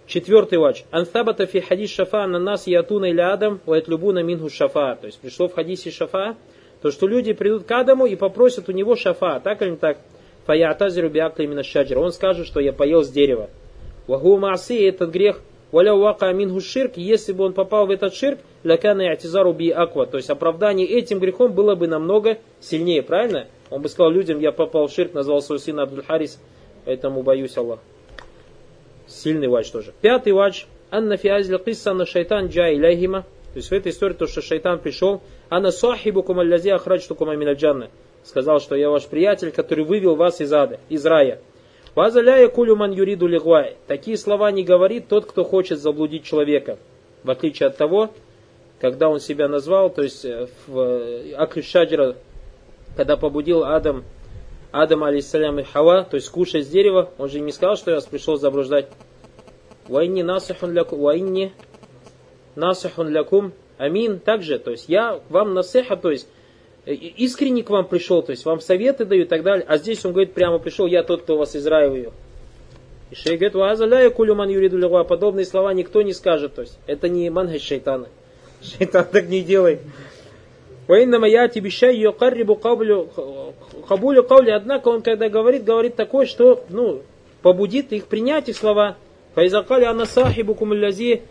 [0.08, 0.84] Четвертый вач.
[0.92, 4.96] Ансабата фи хадис шафа на нас ятуна или адам вайтлюбуна минху шафа.
[4.96, 6.36] То есть пришло в хадисе шафа,
[6.82, 9.40] то что люди придут к Адаму и попросят у него шафа.
[9.40, 9.98] Так или не так?
[10.46, 11.98] Фаятазиру биакта именно шаджир.
[11.98, 13.50] Он скажет, что я поел с дерева.
[14.06, 15.42] Вагу маси этот грех.
[15.72, 16.98] Валя уака минху ширк.
[16.98, 20.06] Если бы он попал в этот ширк, лякана ятизару би аква.
[20.06, 23.02] То есть оправдание этим грехом было бы намного сильнее.
[23.02, 23.48] Правильно?
[23.69, 26.39] Он бы сказал людям, я попал в ширк, назвал своего сына Абдул Харис,
[26.86, 27.82] поэтому боюсь Аллаха.
[29.08, 29.93] Сильный вадж тоже.
[30.01, 30.65] Пятый вадж.
[30.91, 33.21] Анна фиазил кисса на шайтан джа иляхима.
[33.54, 35.21] То есть в этой истории то, что шайтан пришел.
[35.49, 37.89] Анна сахибукум аллази ахраджтукум аминаджанна.
[38.23, 41.39] Сказал, что я ваш приятель, который вывел вас из ада, из рая.
[41.93, 43.78] Вазаляя кулюман юриду лигвай.
[43.88, 46.78] Такие слова не говорит тот, кто хочет заблудить человека.
[47.23, 48.10] В отличие от того,
[48.82, 52.15] когда он себя назвал, то есть э, в э, Акли Шаджра,
[52.95, 54.03] когда побудил Адам,
[54.71, 57.95] Адам, алейсалям, и Хава, то есть кушать с дерева, он же не сказал, что я
[57.95, 58.88] вас пришел заблуждать.
[59.88, 61.53] Вайни насахун лякум, вайни
[62.55, 66.27] насахун лякум, амин, также, то есть я вам насеха, то есть
[66.86, 70.03] э, искренне к вам пришел, то есть вам советы даю и так далее, а здесь
[70.05, 72.13] он говорит прямо пришел, я тот, кто вас из рая вывел.
[73.12, 77.29] И шейх говорит, вазаляя кулюман юриду подобные слова никто не скажет, то есть это не
[77.29, 78.08] мангаш шайтана.
[78.62, 79.81] Шайтан так не делает.
[80.88, 83.10] Ваиннама я тебе щай ее каррибу кабулю
[84.24, 84.52] каули.
[84.52, 87.02] Однако он, когда говорит, говорит такое, что ну,
[87.41, 88.98] побудит их принять их слова.
[89.34, 91.24] Файзакали ана сахибу кумулязи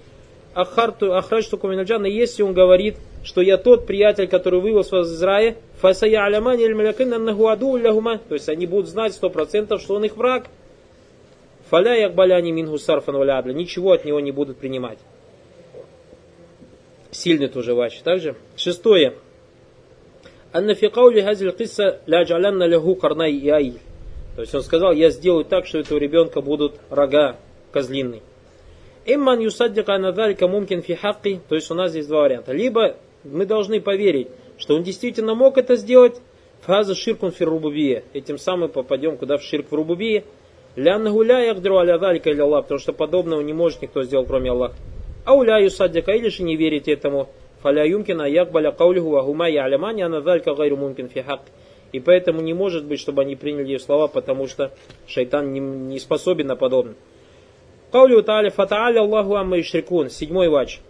[0.55, 2.07] ахарту ахраджту куминаджана.
[2.07, 8.19] Если он говорит, что я тот приятель, который вывел вас из рая, фасая алямани аль.
[8.29, 10.47] То есть они будут знать сто процентов, что он их враг.
[11.71, 13.53] Фаля якбаляни мингу сарфан валядля.
[13.53, 14.99] Ничего от него не будут принимать.
[17.11, 18.01] Сильный тоже вач.
[18.01, 18.35] Также.
[18.57, 19.15] Шестое.
[20.57, 23.73] Анна фи каули хазиль кисса ля джалянна лягу карнай и.
[24.37, 27.37] То есть он сказал, я сделаю так, что у этого ребенка будут рога
[27.73, 28.23] козлиные.
[29.05, 31.41] Имман юсаддика надалька мумкин фи хакки.
[31.49, 32.53] То есть у нас здесь два варианта.
[32.53, 36.21] Либо мы должны поверить, что он действительно мог это сделать,
[36.61, 38.05] фаза ширкун фи рубубия.
[38.13, 40.23] Этим самым попадем куда в ширк в рубубии.
[40.77, 44.77] Лянна гуля ягдру аля или Аллах, потому что подобного не может никто сделать, кроме Аллаха.
[45.27, 47.29] Ауля юсаддика, или же не верить этому.
[47.65, 51.41] Фаля юмкина якбаля каулиху вагума ялямани анадалька гайру мумкин фи хак.
[51.93, 54.73] И поэтому не может быть, чтобы они приняли ее слова, потому что
[55.07, 56.95] шайтан не, не способен на подобное.
[57.91, 60.11] Каулю та'аля фата'аля Аллаху амма юшрикун.
[60.11, 60.81] Седьмой вач.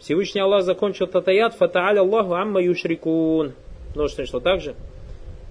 [0.00, 3.52] Всевышний Аллах закончил татаят фата'аля Аллаху амма юшрикун.
[3.94, 4.74] Множественное что также.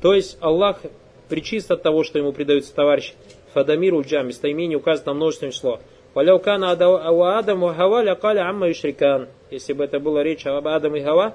[0.02, 0.82] То есть Аллах
[1.30, 3.14] причист от того, что ему предаются товарищи.
[3.54, 4.28] Фадамиру джам.
[4.28, 5.80] Местоимение указано на множественное число.
[6.15, 9.29] Валяукана Адам и Хава лякаля амма юшрикан.
[9.51, 11.35] Если бы это была речь об Адам и Хава,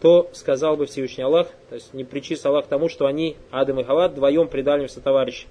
[0.00, 3.84] то сказал бы Всевышний Аллах, то есть не причис Аллах тому, что они, Адам и
[3.84, 5.46] Хава, вдвоем предали все товарищи.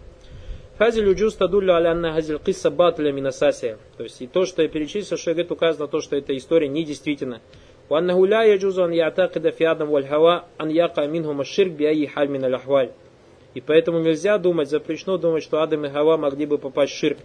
[0.78, 3.80] Хазиль уджуз тадулля алянна хазиль кисса батля минасасия.
[3.98, 7.42] То есть и то, что я перечислил, что говорит, указано то, что эта история недействительна.
[7.90, 12.46] وأنه لا يجوز أن يعتقد في آدم والهواء أن يقع منهم الشرك بأي حال من
[12.46, 12.92] الأحوال.
[13.54, 17.18] И поэтому нельзя думать, запрещено думать, что Адам и Хава могли бы попасть в ширк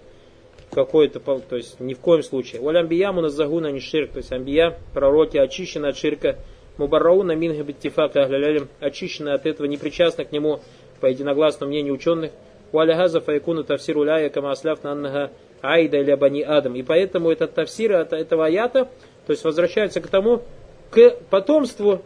[0.71, 2.61] какой-то, то есть ни в коем случае.
[2.61, 6.37] Валь амбия муназагуна не ширк, то есть амбия, пророки, очищены от ширка.
[6.77, 10.59] Мубарауна минга биттифака ахлялялим, очищены от этого, не причастны к нему
[10.99, 12.31] по единогласному мнению ученых.
[12.71, 16.75] Валя газа файкуну тавсир уляя кама асляф на аннага айда или бани адам.
[16.75, 18.89] И поэтому этот тавсир от этого аята,
[19.25, 20.43] то есть возвращается к тому,
[20.91, 22.01] к потомству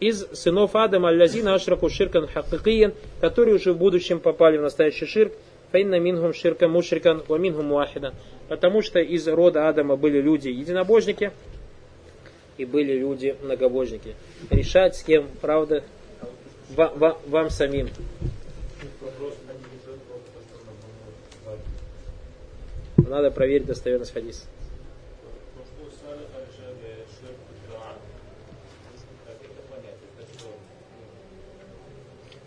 [0.00, 5.32] из сынов Адама аллазина ашраку ширкан хакикиян, которые уже в будущем попали в настоящий ширк,
[5.72, 8.14] фаинна минхум ширка мушрикан ва минхум муахидан.
[8.48, 11.32] Потому что из рода Адама были люди единобожники
[12.58, 14.14] и были люди многобожники.
[14.50, 15.82] Решать с кем, правда,
[16.76, 17.88] вам, вам самим.
[22.96, 24.44] Надо проверить достоверность хадиса.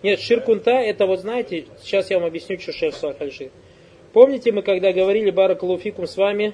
[0.06, 3.50] Нет, ширкунта это вот знаете, сейчас я вам объясню, что шеф Сахальши.
[4.14, 6.54] Помните, мы когда говорили Баракалуфикум с вами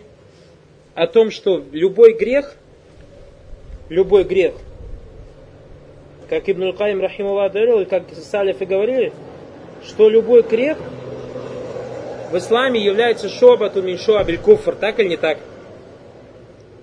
[0.96, 2.56] о том, что любой грех,
[3.90, 4.54] любой грех,
[6.30, 9.12] как Ибн Каим Рахимова и как Салифы говорили,
[9.84, 10.78] что любой грех
[12.32, 15.40] в исламе является шобату миншу абель куфр, так или не так?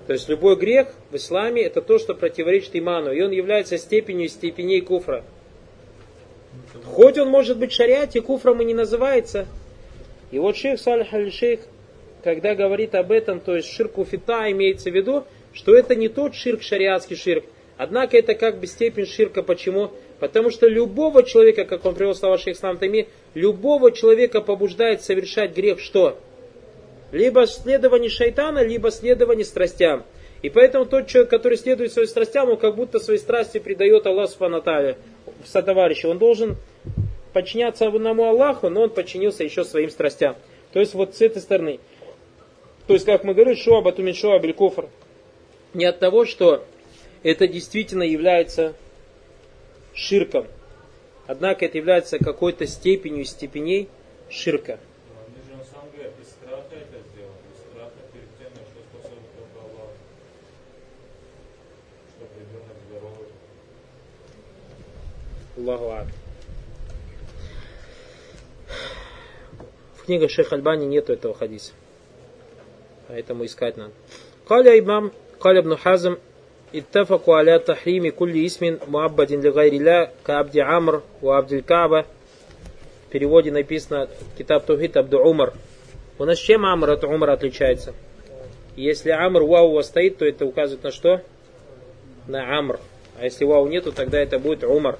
[0.07, 4.29] То есть любой грех в исламе это то, что противоречит иману, и он является степенью
[4.29, 5.25] степеней куфра.
[6.85, 9.47] Хоть он может быть шариате, куфром и не называется.
[10.31, 11.61] И вот шейх Салих аль-Шейх,
[12.23, 16.35] когда говорит об этом, то есть ширку фита имеется в виду, что это не тот
[16.35, 17.45] ширк, шариатский ширк,
[17.77, 19.43] однако это как бы степень ширка.
[19.43, 19.93] Почему?
[20.21, 25.81] Потому что любого человека, как он привел слова шейх Тами, любого человека побуждает совершать грех
[25.81, 26.19] что?
[27.13, 30.05] Либо следование шайтана, либо следование страстям.
[30.43, 34.33] И поэтому тот человек, который следует своим страстям, он как будто свои страсти предает Аллаху
[34.33, 34.63] Субхану
[35.45, 36.09] сотоварища.
[36.09, 36.57] Он должен
[37.33, 40.37] подчиняться одному Аллаху, но он подчинился еще своим страстям.
[40.73, 41.81] То есть вот с этой стороны.
[42.87, 44.89] То есть, как мы говорим, шоа батумин шоа белькофр.
[45.75, 46.65] Не от того, что
[47.23, 48.75] это действительно является
[49.95, 50.47] ширком.
[51.27, 53.89] Однако это является какой-то степенью степеней
[54.31, 54.79] ширка.
[65.58, 66.08] Аллаху Ак.
[69.98, 71.72] В книгах Шейх Альбани нету этого хадиса.
[73.08, 73.94] Поэтому искать надо.
[74.48, 76.18] Каля имам, каля ибн Хазм,
[76.74, 82.06] اتفقوا على تحريم كل اسم معبد لغير الله كعبد عمر وعبد الكعبة
[83.08, 84.10] в переводе написано
[84.40, 85.54] Китаб Тухит Абду Умар.
[86.18, 87.94] У нас чем Амр от Умар отличается?
[88.76, 91.22] Если Амр вау у вас стоит, то это указывает на что?
[92.26, 92.80] На Амр.
[93.20, 94.98] А если вау нету, тогда это будет Умар.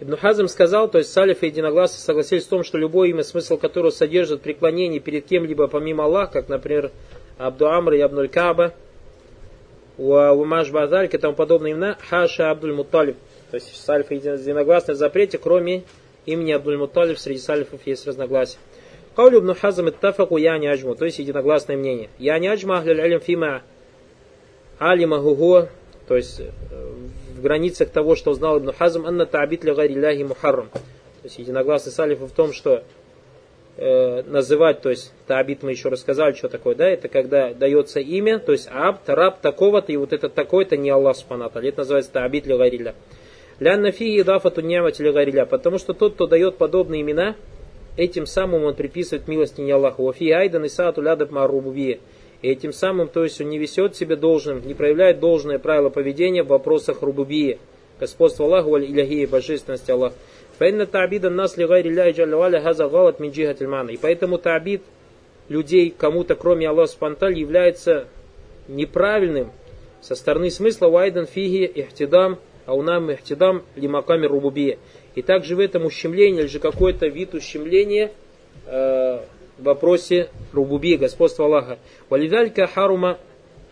[0.00, 3.90] Ибн Хазм сказал, то есть салифы единогласно согласились в том, что любое имя, смысл которого
[3.90, 6.90] содержит преклонение перед кем-либо помимо Аллаха, как, например,
[7.36, 8.72] Абду Амр и Абнуль Каба,
[9.98, 13.16] Умаш Базальк и тому подобные имена, Хаша Абдуль Муталиб.
[13.50, 15.82] То есть салифы единогласны в запрете, кроме
[16.24, 18.56] имени Абдуль Муталиб, среди салифов есть разногласия.
[19.14, 22.08] Каулю Ибн Хазм иттафаку я не аджму, то есть единогласное мнение.
[22.18, 23.62] Я не аджма ахляль фима
[24.80, 25.68] алима гуго,
[26.08, 26.46] то есть э,
[27.36, 30.68] в границах того, что узнал Ибн Хазм, анна та'абит ли гарилляхи мухаррам.
[30.70, 30.80] То
[31.24, 32.82] есть единогласный салиф в том, что
[33.76, 38.38] э, называть, то есть та'абит мы еще рассказали, что такое, да, это когда дается имя,
[38.38, 42.46] то есть абд, раб такого-то, и вот это такой-то не Аллах Субхану Это называется та'абит
[42.46, 42.94] ли гарилля.
[43.60, 45.44] Лянна фи идафату гарилля.
[45.44, 47.36] Потому что тот, кто дает подобные имена,
[47.98, 50.04] этим самым он приписывает милости не Аллаху.
[50.04, 51.98] Вафи айдан и саату лядаб марубубия.
[52.42, 56.42] И этим самым, то есть он не весет себе должным, не проявляет должное правило поведения
[56.42, 57.58] в вопросах рубубии,
[57.98, 60.14] господства Аллаху иляхии, божественности Аллаха.
[60.58, 64.82] Фаинна та'бида нас ли гайри ляхи джаллаваля хаза галат мин И поэтому та'бид
[65.48, 68.06] людей кому-то, кроме Аллаха Спанталь, является
[68.68, 69.50] неправильным
[70.00, 74.78] со стороны смысла вайдан фиги ихтидам, аунам ихтидам лимаками рубубия.
[75.14, 78.12] И также в этом ущемление, или же какой-то вид ущемления,
[78.66, 79.20] э,
[79.60, 81.78] в вопросе рубуби, господства Аллаха.
[82.08, 83.18] Валидалька харума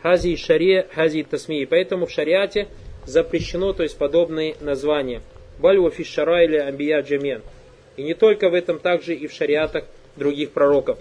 [0.03, 1.65] хази шаре хази тасми.
[1.65, 2.69] Поэтому в шариате
[3.05, 5.23] запрещено, то есть подобные названия.
[5.59, 7.43] Вальва фишара или амбия джамен.
[7.97, 9.85] И не только в этом, также и в шариатах
[10.17, 10.99] других пророков.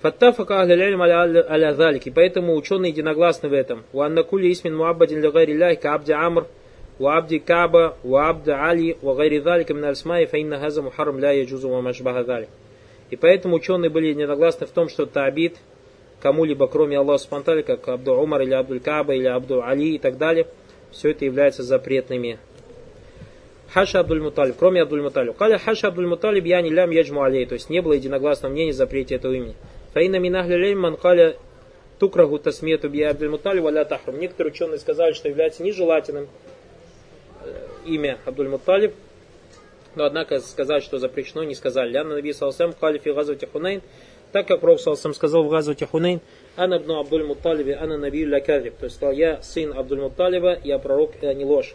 [0.00, 2.10] Фаттафака ахляляльм аля залики.
[2.10, 3.84] Поэтому ученые единогласны в этом.
[3.92, 6.48] Уанна кули исмин муаббадин ля ляхи абди амр
[6.99, 12.21] وعبد كعبة وعبد علي وغير ذلك من الأسماء فإن هذا محرم لا يجوز وما شبه
[12.21, 12.49] ذلك.
[13.09, 15.55] И поэтому ученые были единогласны в том, что табит
[16.21, 20.17] кому-либо, кроме Аллаха Субтитры, как Абду Умар или Абдуль Каба или Абду Али и так
[20.17, 20.47] далее,
[20.91, 22.39] все это является запретными.
[23.73, 25.37] Хаша Абдуль Муталиб, кроме Абдуль Муталиб.
[25.37, 28.73] Каля Хаша Абдуль Муталиб я не лям яджму алей, то есть не было единогласного мнения
[28.73, 29.55] запрете этого имени.
[29.93, 31.35] Фаина минахля лейм ман каля
[31.99, 34.19] тукрагу тасмету би Абдуль Муталиб валя тахрум.
[34.19, 36.27] Некоторые ученые сказали, что является нежелательным
[37.84, 38.94] имя Абдуль Мутталиб,
[39.94, 41.90] но однако сказать, что запрещено, не сказали.
[41.90, 43.82] Ляна Наби Салсам Халифи Газвати Хунейн,
[44.32, 46.20] так как Пророк Салсам сказал в Газвати Хунейн,
[46.56, 48.76] Ана бну Абдуль Мутталиби, Ана Наби Лякадиб.
[48.76, 51.74] То есть сказал, я сын Абдуль Мутталиба, я пророк, это не ложь.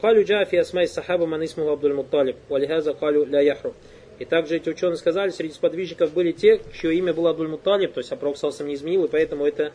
[0.00, 3.74] Калю джа фи асмай сахаба ман исму Абдуль Мутталиб, валихаза калю ля яхру.
[4.18, 8.00] И также эти ученые сказали, среди сподвижников были те, чье имя было Абдуль Мутталиб, то
[8.00, 9.72] есть а Пророк Салсам не изменил, и поэтому это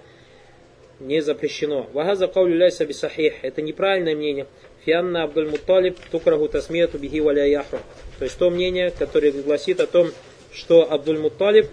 [1.00, 1.88] не запрещено.
[1.94, 3.44] Вагаза каулю ляйса бисахих.
[3.44, 4.48] Это неправильное мнение.
[4.86, 7.80] Фианна Абдуль Мутталиб тукраху тасмияту биги валя яхру.
[8.20, 10.10] То есть то мнение, которое гласит о том,
[10.52, 11.68] что Абдуль Мутталиб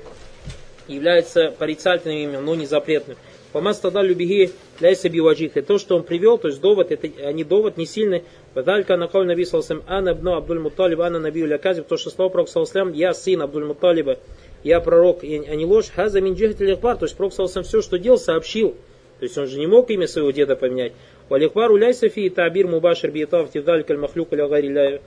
[0.87, 3.17] является порицательным именем, но не запретным.
[3.53, 5.57] Помастада любиги ляйса биваджих.
[5.57, 8.23] И то, что он привел, то есть довод, это а не довод, не сильный.
[8.55, 12.49] Вадалька наколь наби салсам ана бно Абдуль Мутталиб, ана наби лаказиб, то, что слово пророк
[12.49, 14.19] салсам, я сын Абдуль Мутталиба,
[14.63, 15.91] я пророк, а не ложь.
[15.91, 18.77] Хаза мин джихат то есть пророк салсам все, что делал, сообщил.
[19.19, 20.93] То есть он же не мог имя своего деда поменять.
[21.31, 25.01] Валихбар уляйса фи табир мубашир биетав тивдаль каль махлюк иля гари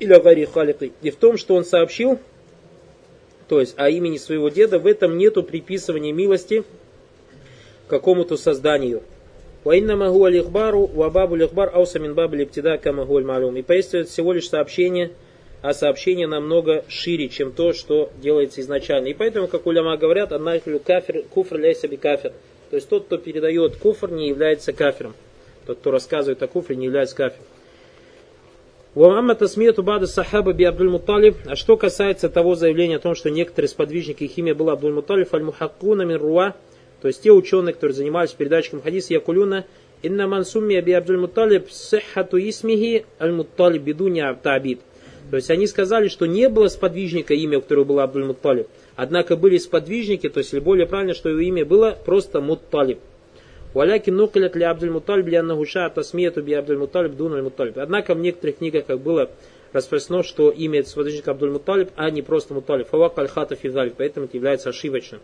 [0.00, 0.92] иля гари халики.
[1.00, 2.18] И в том, что он сообщил,
[3.48, 6.64] то есть о имени своего деда, в этом нету приписывания милости
[7.86, 9.04] какому-то созданию.
[9.62, 13.56] Ваинна магу алихбару, вабабу лихбар, ауса мин бабу липтида камагу малюм.
[13.56, 15.12] И поистине всего лишь сообщение,
[15.62, 19.06] а сообщение намного шире, чем то, что делается изначально.
[19.06, 22.32] И поэтому, как уляма говорят, аннахлю кафир, куфр ляйса би кафир.
[22.70, 25.14] То есть тот, кто передает куфр, не является кафиром.
[25.66, 27.44] Тот, кто рассказывает о куфре, не является кафиром.
[28.94, 31.36] Уамма тасмияту бада сахаба би Абдуль Муталиб.
[31.44, 35.32] А что касается того заявления о том, что некоторые сподвижники их имя было Абдуль Муталиб,
[35.34, 36.54] аль мухаккуна мин руа,
[37.02, 39.66] то есть те ученые, которые занимались передатчиком хадиса, якулюна,
[40.02, 44.80] инна мансумми би Абдуль Муталиб сиххату исмихи аль Муталиб бидуня табид.
[45.30, 48.68] То есть они сказали, что не было сподвижника имя, у которого было Абдуль-Мутталиб.
[48.96, 52.98] Однако были сподвижники, то есть более правильно, что его имя было просто Мутталиб.
[53.74, 57.76] Валякин нукалят ли Абдуль Муталиб ли Аннахуша Тасмияту би Абдуль Муталиб Дуналь Муталиб.
[57.76, 59.30] Однако в некоторых книгах, как было
[59.74, 62.88] распространено, что имя сподвижника Абдуль Муталиб, а не просто Муталиб.
[62.88, 63.54] Фавак аль-хата
[63.96, 65.20] поэтому это является ошибочным.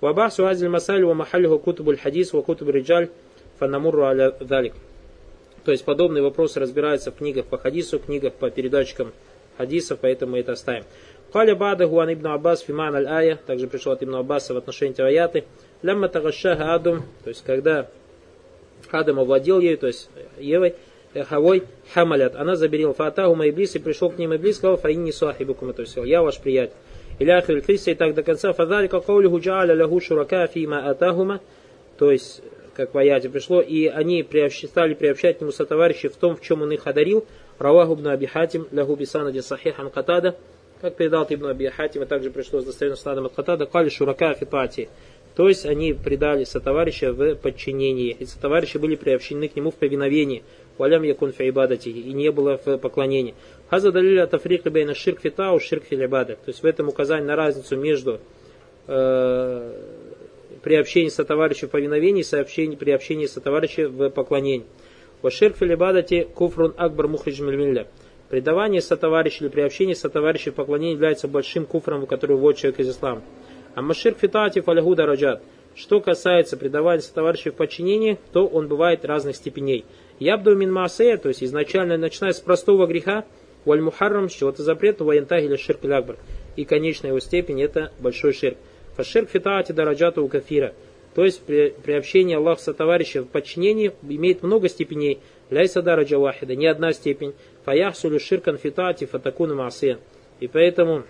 [0.00, 3.08] Вабахсу азиль масаль ва махалиху кутубуль хадис ва риджаль
[3.58, 4.74] фанамуру аля далик.
[5.64, 9.12] То есть подобные вопросы разбираются в книгах по хадису, книгах по передатчикам
[9.56, 10.84] хадисов, поэтому мы это оставим.
[11.32, 14.94] Каля бада гуан ибн Аббас фиман аль ая, также пришел от ибн Аббаса в отношении
[14.94, 15.44] этого аяты.
[15.82, 17.88] Лямма тагашаха Адам, то есть когда
[18.90, 20.08] Адам овладел ею, то есть
[20.38, 20.74] Евой,
[21.14, 25.82] Хавой хамалят, она заберила фатаху Иблис и пришел к ним Иблис, сказал, фаинни сахибукум, то
[25.82, 26.74] есть я ваш приятель.
[27.18, 31.40] Или ахир и так до конца, фадалика каулиху джааля лягу шурака фима атахума,
[31.98, 32.42] то есть
[32.74, 34.64] как в аяте пришло, и они приобщ...
[34.66, 37.26] стали приобщать к нему сотоварищей в том, в чем он их одарил,
[37.58, 40.36] Раваху ибн Аби Хатим, лягу бисанади сахихан катада,
[40.80, 44.34] как передал Ибн Аби Хатим, и также пришло с достоверным снадом от Катада, кали шурака
[44.34, 44.88] фитати,
[45.38, 50.42] то есть они предали сотоварища в подчинении, и сотоварищи были приобщены к нему в повиновении.
[50.78, 53.36] Валям якун фи и не было в поклонении.
[53.70, 56.34] Хаза далиля тафрика бейна ширк фитау, ширк филибада.
[56.34, 58.18] То есть в этом указание на разницу между
[58.88, 59.72] э,
[60.64, 64.66] приобщением сотоварища в повиновении и приобщением сотоварища в поклонении.
[65.22, 67.86] Во ширк филибадати куфрун акбар мухридж мильмилля.
[68.28, 73.22] Предавание сотоварища или приобщение сотоварища в поклонении является большим куфром, который вводит человек из ислама.
[73.74, 75.42] А машир фитати фалягу дараджат.
[75.74, 79.84] Что касается предавания товарищей в подчинении, то он бывает разных степеней.
[80.18, 83.24] Ябду мин маасея, то есть изначально начиная с простого греха,
[83.64, 86.16] валь мухаррам, с чего-то запрета, ваянтаг или ширк лякбар.
[86.56, 88.58] И конечная его степень это большой ширк.
[88.96, 90.74] Фаширк фитати дараджату у кафира.
[91.14, 95.20] То есть при, приобщение Аллаха сотоварища в подчинении имеет много степеней.
[95.50, 97.34] Ляйса дараджа вахида, не одна степень.
[97.68, 99.98] Фаяхсулю ширкан фитати фатакуна маасея.
[100.40, 101.02] И поэтому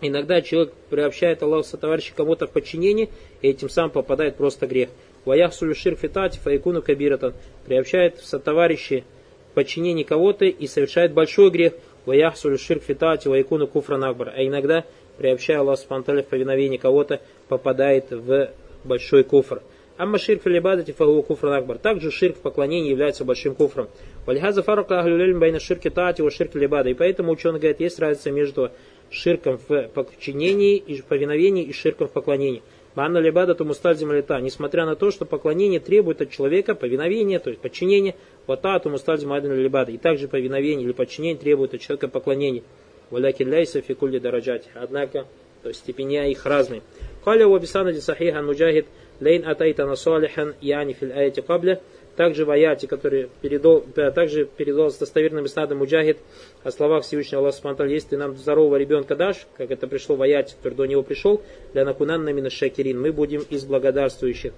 [0.00, 3.08] Иногда человек приобщает Аллаху сотоварища кому-то в подчинение,
[3.42, 4.88] и этим сам попадает просто грех.
[5.24, 7.32] Ваях сулюшир фитати фаикуну кабиратан.
[7.64, 9.04] Приобщает сотоварищи
[9.52, 11.74] в подчинении кого-то и совершает большой грех.
[12.06, 14.32] Ваях сулюшир фитати ваикуну куфран акбар.
[14.36, 14.84] А иногда,
[15.16, 18.50] приобщая Аллаху спанталя в повиновении кого-то, попадает в
[18.82, 19.62] большой куфр.
[19.96, 21.78] Амма ширк филибадати фагу куфран акбар.
[21.78, 23.88] Также ширк в поклонении является большим куфром.
[24.26, 26.90] Вальхаза фарака ахлюлельм байна ширки тати ва ширк либада.
[26.90, 28.72] И поэтому ученый говорит, есть разница между
[29.10, 32.62] ширком в подчинении и повиновении и ширком в поклонении.
[32.96, 34.40] Манна либада то мустальзим лета.
[34.40, 38.16] Несмотря на то, что поклонение требует от человека повиновения, то есть подчинения,
[38.48, 39.92] вата то мустальзим адин либада.
[39.92, 42.64] И также повиновение или подчинение требует от человека поклонения.
[43.10, 44.70] Валяки ляйса фикулли дараджати.
[44.74, 45.26] Однако,
[45.62, 46.82] то есть степеня их разные.
[47.24, 48.86] Халя у абисанади сахихан муджахид
[49.20, 51.80] лейн атайтана салихан яни фил аяти кабля.
[52.16, 53.80] Также в аяте, который передал,
[54.14, 56.18] также передал с достоверным иснадом Муджахид
[56.62, 60.22] о словах Всевышнего Аллаха Субтитры если ты нам здорового ребенка дашь, как это пришло в
[60.22, 61.42] аяте, который до него пришел,
[61.72, 64.52] для накунанна мина шакирин, мы будем из благодарствующих.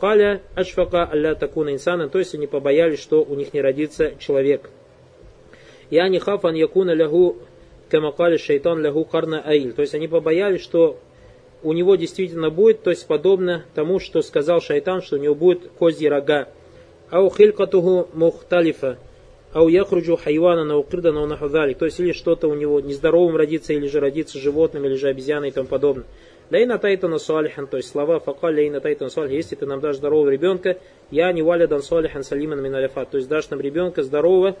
[0.00, 4.70] Каля ашфака алля такуна инсана, то есть они побоялись, что у них не родится человек.
[5.90, 7.38] Я не хафан якуна лягу
[7.90, 9.72] камакали шайтан лягу карна аиль.
[9.72, 10.98] То есть они побоялись, что
[11.62, 15.70] у него действительно будет, то есть подобно тому, что сказал шайтан, что у него будет
[15.78, 16.48] козьи рога.
[17.10, 18.98] Ау хилькатуху мухталифа.
[19.52, 21.78] Ау яхруджу хайвана на укрда на нахудалик.
[21.78, 25.48] То есть или что-то у него нездоровым родится, или же родится животным, или же обезьяной
[25.48, 26.06] и тому подобное.
[26.50, 30.30] Лейна тайтана салихан, то есть слова факаль лейна тайтана салихан, если ты нам дашь здорового
[30.30, 30.78] ребенка,
[31.12, 34.56] я не валядан салихан салиман мин аляфат, то есть дашь нам ребенка здорового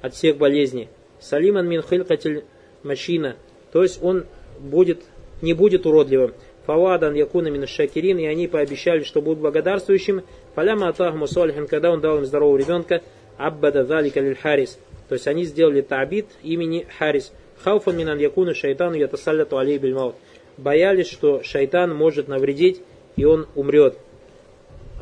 [0.00, 0.88] от всех болезней.
[1.20, 2.44] Салиман мин хилкатель
[2.82, 3.36] машина,
[3.70, 4.24] то есть он
[4.58, 5.02] будет,
[5.42, 6.34] не будет уродливым.
[6.66, 10.22] Фавадан якуна мин шакирин, и они пообещали, что будут благодарствующим.
[10.54, 13.02] Фаляма атахму салихан, когда он дал им здорового ребенка,
[13.36, 14.78] аббада залика лиль харис.
[15.08, 17.32] То есть они сделали табит имени Харис.
[17.62, 20.16] Хауфан минан якуна шайтану ятасалляту алей бильмаут.
[20.56, 22.80] Боялись, что шайтан может навредить,
[23.16, 23.96] и он умрет.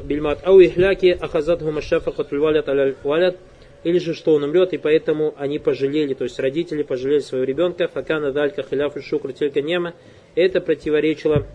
[0.03, 0.47] Бильмат.
[0.47, 3.39] Ау ихляки ахазат гумашафахатуль валят аляль валят.
[3.83, 7.87] Или же, что он умрет, и поэтому они пожалели, то есть родители пожалели своего ребенка.
[7.87, 9.93] Факана далька хиляфу шукр телька нема.
[10.35, 11.47] Это противоречило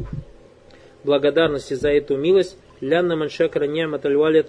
[1.04, 2.58] благодарности за эту милость.
[2.82, 4.46] Лянна маншакра нямат аль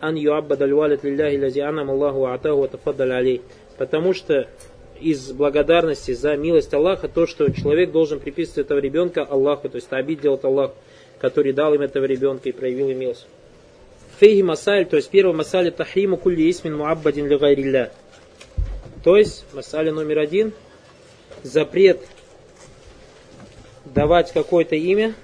[0.00, 3.42] ан юаббад аль лилляхи лази анам Аллаху атаху тафаддаль алей.
[3.78, 4.48] Потому что
[5.00, 9.88] из благодарности за милость Аллаха то, что человек должен приписывать этого ребенка Аллаху, то есть
[9.88, 10.72] табид делать Аллах,
[11.18, 13.26] который дал им этого ребенка и проявил им милость.
[14.18, 17.88] Фейхи масаль, то есть первый масаль тахриму кулли исмин муаббадин ли
[19.02, 20.52] То есть масаль номер один,
[21.42, 21.98] запрет
[23.84, 25.14] давать какое-то имя,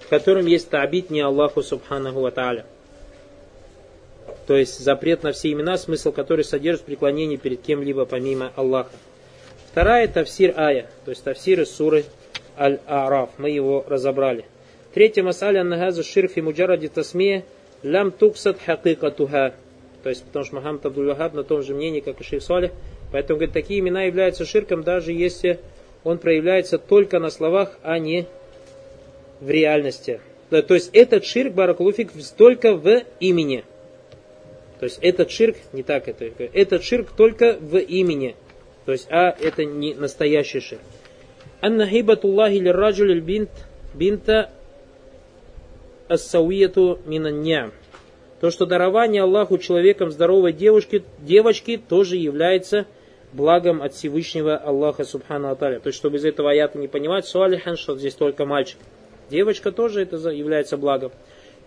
[0.00, 2.66] в котором есть табит не Аллаху Субханаху Ва Тааля.
[4.46, 8.90] то есть запрет на все имена, смысл которой содержит преклонение перед кем-либо помимо Аллаха.
[9.70, 12.04] Вторая тавсир ая, то есть тавсир из суры
[12.58, 13.30] Аль-Араф.
[13.38, 14.44] Мы его разобрали.
[14.92, 17.44] Третья масаля нагазу ширфи муджаради тасмия
[17.84, 19.54] лям туксат хакикатуха.
[20.02, 22.72] То есть, потому что Мухаммад Абдул на том же мнении, как и Шейх Салих.
[23.12, 25.58] Поэтому, говорит, такие имена являются ширком, даже если
[26.04, 28.26] он проявляется только на словах, а не
[29.40, 30.20] в реальности.
[30.50, 33.64] То есть, этот ширк, Баракулуфик, только в имени.
[34.78, 38.34] То есть, этот ширк, не так это, этот ширк только в имени.
[38.86, 40.80] То есть, а это не настоящий ширк.
[41.60, 43.50] Анна лирраджуль бинт
[43.94, 44.50] бинта
[46.08, 47.72] ассауияту минанням.
[48.40, 52.86] То, что дарование Аллаху человеком здоровой девушки, девочки тоже является
[53.32, 55.80] благом от Всевышнего Аллаха Субхану Аталя.
[55.80, 58.78] То есть, чтобы из этого аята не понимать, суалихан, что здесь только мальчик.
[59.30, 61.12] Девочка тоже это является благом.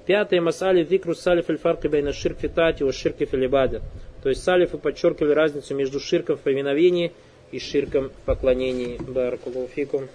[0.06, 3.82] Пятое масали викру салиф аль фарки байна ширк фитати ширки филибада.
[4.22, 7.14] То есть салифы подчеркивали разницу между ширком в повиновении
[7.52, 8.98] и ширком в поклонении.
[9.00, 10.10] Баракулуфикум.